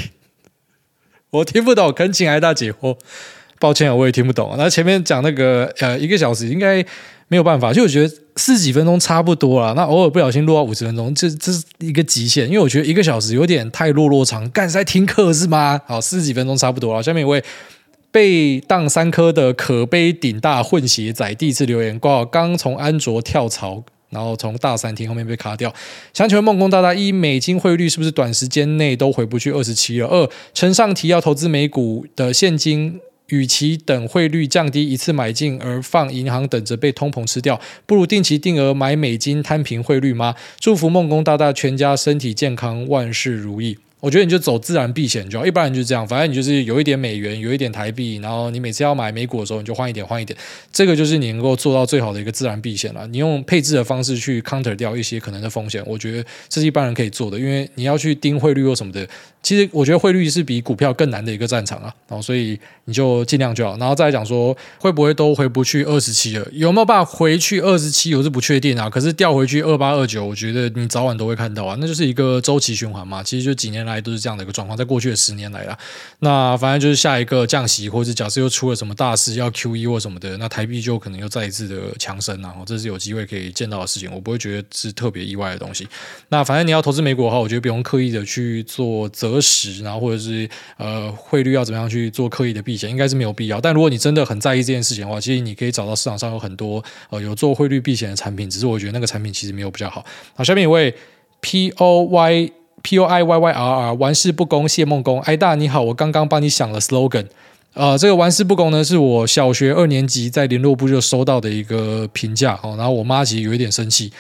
[1.31, 2.95] 我听不懂，恳请癌大解惑。
[3.59, 4.55] 抱歉，我也听不懂。
[4.57, 6.85] 那前面讲那个呃一个小时应该。
[7.29, 9.73] 没有办法，就我觉得四十几分钟差不多了。
[9.75, 12.47] 那偶尔不小心录到五十分钟，这这是一个极限。
[12.47, 15.79] 因为我觉得一个小时有点太落落长，干在听课是吗？
[15.85, 17.03] 好，四十几分钟差不多了。
[17.03, 17.41] 下面一位
[18.11, 25.71] 被当三颗的可悲顶大混血仔第一次留言，挂刚从安卓跳槽，然后从大三听后面被卡掉。
[26.15, 30.07] 想请问梦工大大一，美金汇率是不是短时间内都回不去二十七了？
[30.07, 32.99] 二，承上提要投资美股的现金。
[33.29, 40.35] 与其等汇率降低一次买进而放银行等着被通膨吃掉，不如定期定额买美金摊平汇率吗？
[40.59, 43.77] 祝福梦工大大全家身体健康，万事如意。
[43.99, 50.37] 我觉得你就走自然避险就好，一般人就是这样，反正你就是有一点美元，有一点台币，然后你每次要买美股的时候，你就换一点换一点，
[50.71, 53.05] 这个就是你能够做到最好的一个自然避险了。
[53.07, 59.05] 你用配置的方式去 counter 掉一些可能的风险，我觉得这是一般人可以做的，因为你要去盯汇率或什么的，
[59.43, 75.77] 其实我觉得汇率是比股票更难的一个战场啊，然后所以你就尽量就好，然后再来讲说会不会都回不去二十七了，有没有办法回去二十七，我是不确定啊，可是调回去二八二九，我觉得你早晚都会看到啊，那就是一个周期循环嘛，其实就几年来都是这样的一个状况，在过去的十年来啦，
[76.19, 85.87] 那反正就是下一个降息，或者是假设又出了什么大事要 QE 或什么的，那台币就可能又再一次的强升，然后这是有机会可以见到的事情，我不会觉得是特别意外的东西。
[86.29, 93.59] 那反正你要投资美股的话，我觉得不用刻意的去做择时，然后或者是呃汇率要怎么样去做刻意的避险，应该是没有必要。
[93.59, 100.05] 但如果你真的很在意这件事情的话，其实你可以找到市场上有很多呃有做汇率避险的产品，只是我觉得那个产品其实没有比较好。
[100.35, 100.93] 好，下面一位
[101.41, 102.51] P O Y。
[102.81, 107.25] P O I Y Y R R 玩世不恭谢孟恭，哎大你好，我刚刚帮你想了 slogan，
[107.73, 114.11] 呃，这个玩世不恭呢是我小学二年级在联络部就收到的一个评价哦，然后我妈其实有一点生气，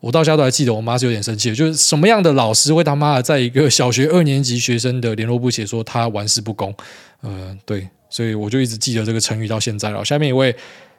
[0.00, 6.74] 我到现在都还记得我妈是有点生气的，就是什么样的老师会他妈的在一个小学二年级学生的联络部写说他玩世不恭，
[7.22, 10.04] 呃，对，所以我就一直记得这个成语到现在了。
[10.04, 10.54] 下面一位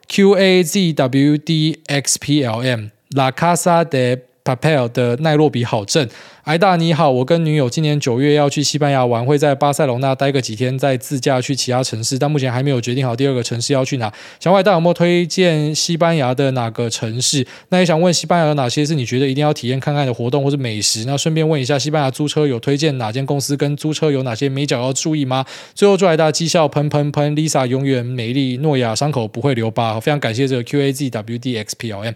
[0.08, 6.08] Q A Z W D X P L M La Casa de Papel 的奈洛比好镇。
[6.42, 14.12] 艾大你好，我跟女友今年九月要去西班牙玩，会在巴塞隆纳待个几天，再自驾去其他城市，但目前还没有决定好第二个城市要去哪。
[14.38, 17.46] 想问艾大有没有推荐西班牙的哪个城市？
[17.70, 21.06] 那也想问西班牙有哪些是你觉得一定要体验看看的活动或是美食？
[21.06, 23.56] 那顺便问一下，西班牙租车有推荐哪间公司？
[23.56, 25.46] 跟租车有哪些眉角要注意吗？
[25.74, 29.98] 最后祝艾大绩效喷喷喷，Lisa 永远美丽，诺亚伤口不会留疤。
[29.98, 32.12] 非常感谢这个 QAZWDXPLM。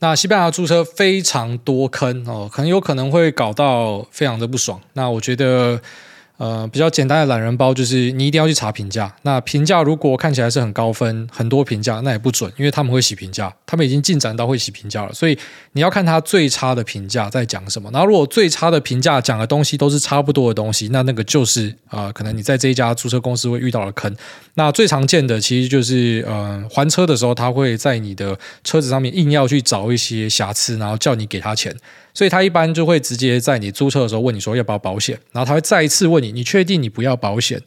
[0.00, 4.80] 那西班牙租车非常多坑哦，很有可能会搞到非常的不爽。
[4.92, 5.80] 那我觉得。
[6.40, 9.14] 呃，比较简单的懒人包就是你一定要去查评价。
[9.24, 15.12] 那评价如果看起来是很高分，很多评价，那也不准，因为他们会洗评价，他们已经进展到会洗评价了。
[15.12, 15.38] 所以
[15.72, 17.90] 你要看他最差的评价在讲什么。
[17.92, 24.16] 然后如果最差的评价讲的东西都是差不多的东西，那那个就是啊、呃，可能你在这一家租车公司会遇到的坑。
[24.54, 31.76] 那最常见的其实就是呃，还车的时候他会在你的车子上面硬要去找一些瑕疵，然后叫你给他钱。
[32.20, 37.58] 所以他一般就会直接在你租车的时候问你说要不要保险，然后他会再一次问你，你确定你不要保险？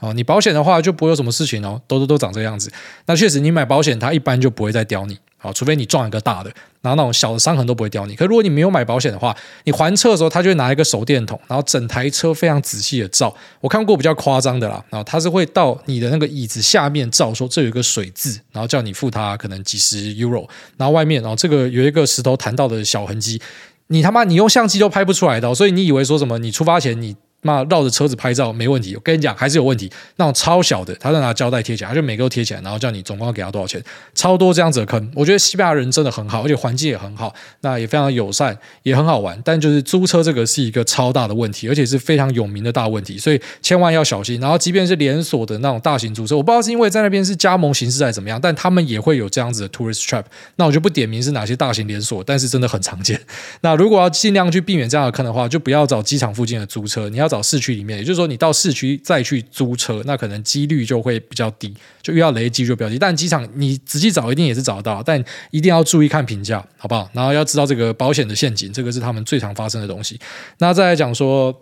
[0.00, 2.70] 哦，你保险的话就不会有什么事情哦，都都都长这样子。
[3.06, 6.52] 那确实你买保险，他一般就不会再刁你，好，除非你撞一个大的，
[6.82, 8.14] 然后那种小的伤痕都不会刁你。
[8.14, 9.34] 可如果你没有买保险的话，
[9.64, 13.34] 你还车的时候，他就拿一个手电筒，然后整台车非常仔细的照。
[13.62, 20.46] 我看过比较夸张的啦，然后他是会到你的那个椅子下面照，说这有一个水渍，然后叫你付他可能几十 euro，
[20.76, 23.40] 然后外面然后这个有一个石头弹到的小痕迹。
[23.88, 26.38] 你他妈，你用相机都拍不出来的，所以你以为说什么？
[26.38, 27.16] 你出发前你。
[27.42, 29.90] 那绕着车子拍照没问题，我跟你讲还是有问题。
[30.16, 33.82] 那种超小的，他在拿胶带贴起来，他就每个都贴起来，然后叫你总共要给他多少钱，
[34.14, 35.10] 超多这样子的坑。
[35.14, 39.40] 我觉得西班牙人真的很好，而且环境也很好，那也非常友善，也很好玩。
[39.44, 44.40] 但就是租车这个是一个超大的问题，而且是非常有名的大问题，所以千万要小心。
[44.40, 50.24] 然后即便是连锁的那种大型租车，我不知道是因为在那边是加盟形式还是怎么样，但他们也会有这样子的 tourist trap。
[50.56, 53.20] 那我就不点名是哪些大型连锁，但是真的很常见。
[53.62, 62.98] 那如果要尽量去避免这样的坑的话，就不要找机场附近的租车，你要找市区里面，也就是说，你到市区再去租车，那可能几率就会比较低，就遇到雷击就比较低。
[62.98, 67.08] 但机场你仔细找，一定也是找得到，但一定要注意看评价，好不好？
[67.14, 70.20] 然后要知道这个保险的陷阱，这个是他们最常发生的东西。
[70.58, 71.58] 那再来讲说。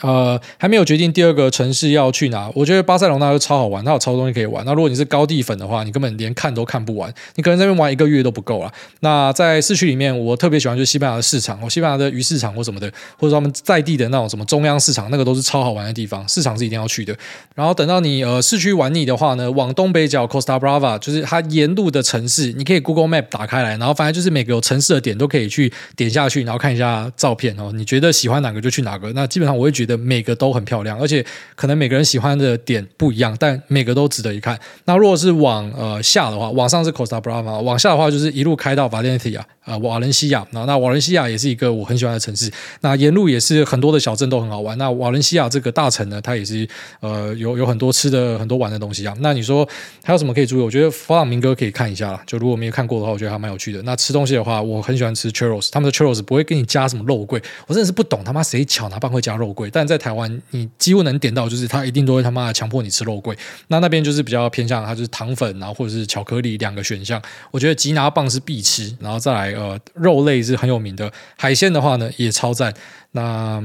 [0.00, 2.50] 呃，还没有决定第二个城市要去哪。
[2.54, 4.64] 我觉得巴塞隆纳就超好玩，它有超多东西可以玩。
[4.64, 8.72] 那如果你是高地粉的话，你根本连看都看不完，你可能在那边玩一个月都不够了。
[9.00, 16.26] 那在市区里面，我特别喜欢就是西班牙的市场，我西班牙的鱼市场或什么的，或者他们在地的那种什么中央市场，那个都是超好玩的地方。
[16.26, 17.14] 市场是一定要去的。
[17.54, 27.70] 然后等到你呃市区玩腻的话呢，往东北角 Costa Brava，就是它沿路的城市，你可以 Google Map 打开来，然后反正就是每个有城市的点都可以去点下去，然后看一下照片哦。
[27.74, 29.12] 你觉得喜欢哪个就去哪个。
[29.12, 30.62] 那基本上我会觉觉得每个都很。
[30.62, 31.26] 漂亮，而且
[31.56, 34.56] 可能每个人喜欢的点不一样，但每个都值得一看。
[34.84, 40.46] 那如果是往呃下的话，往上是 Costa Brava，往下的话就是一路开到 Valencia 啊，瓦伦西亚。
[40.52, 42.48] 那那瓦伦西亚也是一个我很喜欢的城市。
[42.82, 44.78] 那沿路也是很多的小镇都很好玩。
[44.78, 46.66] 那瓦伦西亚这个大城呢，它也是
[47.00, 49.12] 呃有有很多吃的、很多玩的东西啊。
[49.18, 49.68] 那你说
[50.04, 50.62] 还有什么可以注意？
[50.62, 52.22] 我觉得佛朗明哥可以看一下。
[52.24, 53.82] 就如果没有看过的话，我觉得还蛮有趣的。
[53.82, 59.68] 那吃东西的话，我很喜欢吃 churros，他们的 churros 不会给你加什么肉桂，我真的是不懂他妈谁巧哪帮会加肉桂。
[59.72, 63.36] 但在台湾你几乎能点到，就是他一定都会他妈的强迫你吃肉桂。
[63.68, 67.20] 那那边就是比较偏向它就是糖粉，然后或者是巧克力两个选项。
[67.50, 72.72] 我觉得吉拿棒是必吃，然后再来呃肉类是很有名的，海鲜的话呢也超赞。
[73.12, 73.62] 那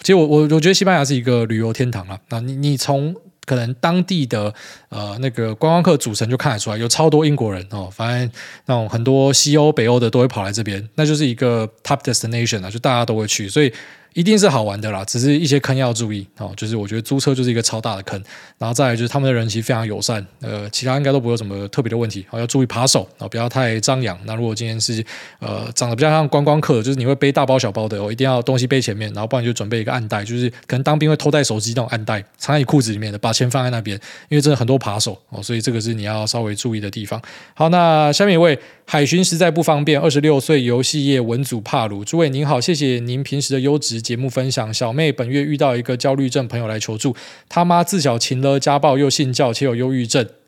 [0.00, 2.18] 其实我我我觉得西班牙是一个旅游天堂啊。
[2.28, 4.52] 那你你从可能当地的
[4.88, 8.30] 呃那个观光客组成就看得出来，有超多英国人哦，反正
[8.66, 13.72] 那种很多西欧、北欧的都会跑来这边，那就是一个 top destination 啊，就大家都会去，所以。
[14.14, 16.52] 一定是好玩的啦，只是一些坑要注意哦。
[16.56, 18.22] 就是我觉得租车就是一个超大的坑，
[18.58, 22.24] 然后再来就是他们的人其实非常友善，呃，其他应该都不会有什么特别的问题。
[22.30, 24.18] 哦，要注意扒手啊，不要太张扬。
[24.24, 25.04] 那如果今天是
[25.38, 33.98] 呃长得比较像观光客，就是你会背大包小包的，哦，一定要东西背前面，然后不然就准备一个暗袋，就是可能当兵会偷带手机那种暗袋，藏在你裤子里面的，把钱放在那边，
[34.28, 37.20] 因为真的很多扒手哦，所以这个是你要稍微注意的地方。
[37.54, 38.58] 好，那下面一位。
[38.88, 40.00] 海巡实在不方便。
[40.00, 44.72] 二十六岁游戏业文组帕鲁，诸位您好，谢谢您平时的优质节目分享。
[44.72, 47.16] 小妹本月遇到一个焦虑症朋友来求助，
[47.48, 50.28] 他妈自小情了家暴，又信教且有忧郁症。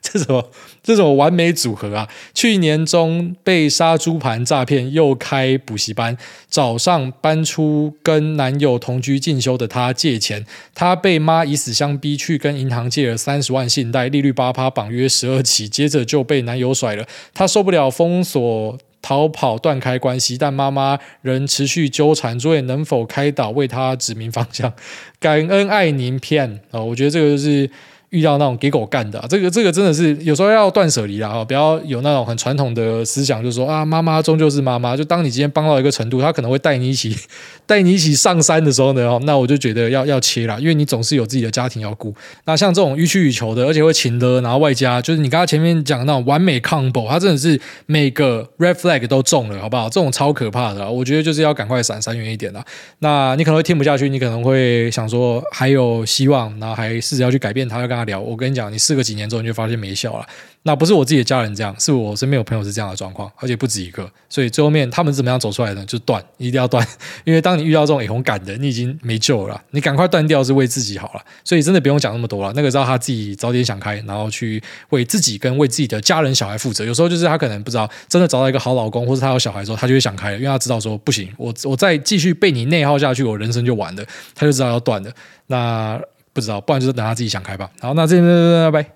[0.00, 0.50] 这种
[0.84, 2.08] 这种完美组合啊！
[2.32, 6.16] 去年中被杀猪盘诈骗，又开补习班，
[6.48, 24.72] 早上搬出跟男友同居进修的她借钱，她被妈以死相逼，去跟银行借了三十万信贷，利率八趴，绑约十二期，接着就被男友甩了，她受不了封锁逃跑断开关系，但妈妈仍持续纠缠，所以能否开导为他指明方向？
[25.20, 26.80] 感恩爱您片啊！
[26.80, 27.70] 我觉得这个就是。
[28.16, 34.96] 遇到那种给狗干的，这个这个真的是有时候要断舍离啦，不要有那种很传统的思想，就是说啊，妈妈终究是妈妈。
[34.96, 37.14] 就当你今天帮到一个程度，他可能会带你一起
[37.66, 42.14] 带你一起上山的时候呢，那我就觉得要要切啦，因为你总是有自己的家庭要顾。
[42.46, 49.88] 那像这种予取予求的，而且会情勒，然后外加就是你刚刚前面讲那种完美 combo，他真的是每个 red flag 都中了，好不好？
[49.90, 52.64] 这种超可怕的，我觉得就是要赶快闪，闪远一点啦。
[53.00, 58.18] 那你可能会听不下去，你可能会想说还有希望，然后还试着要去改变他，要跟他聊。
[58.18, 60.26] 我跟你讲，你试个几年之后，你就发现没效了。
[60.62, 64.10] 那不是我自己的家人这样，是我身边有朋友是这样的状况，而且不止一个。
[64.28, 65.84] 所以最后面他们怎么样走出来的？
[65.84, 66.84] 就断，一定要断。
[67.24, 69.62] 因为当你遇到这种很感的，你已经没救了。
[69.70, 71.20] 你赶快断掉，是为自己好了。
[71.44, 72.52] 所以真的不用讲那么多了。
[72.56, 76.84] 那个知道他自己早点想开，然后去为自己跟为自己的家人小孩负责。
[76.84, 84.04] 有时候就是他可能不知道，真的找到一个好老公，或者他有小孩之后，他就会想开了，因为他知道说不行，我我再继续被你内耗下去，我人生就完了。
[84.34, 85.12] 他就知道要断了。
[85.46, 86.00] 那
[86.36, 87.70] 不知道，不然就是等他自己想开吧。
[87.80, 88.95] 好，那这边拜拜。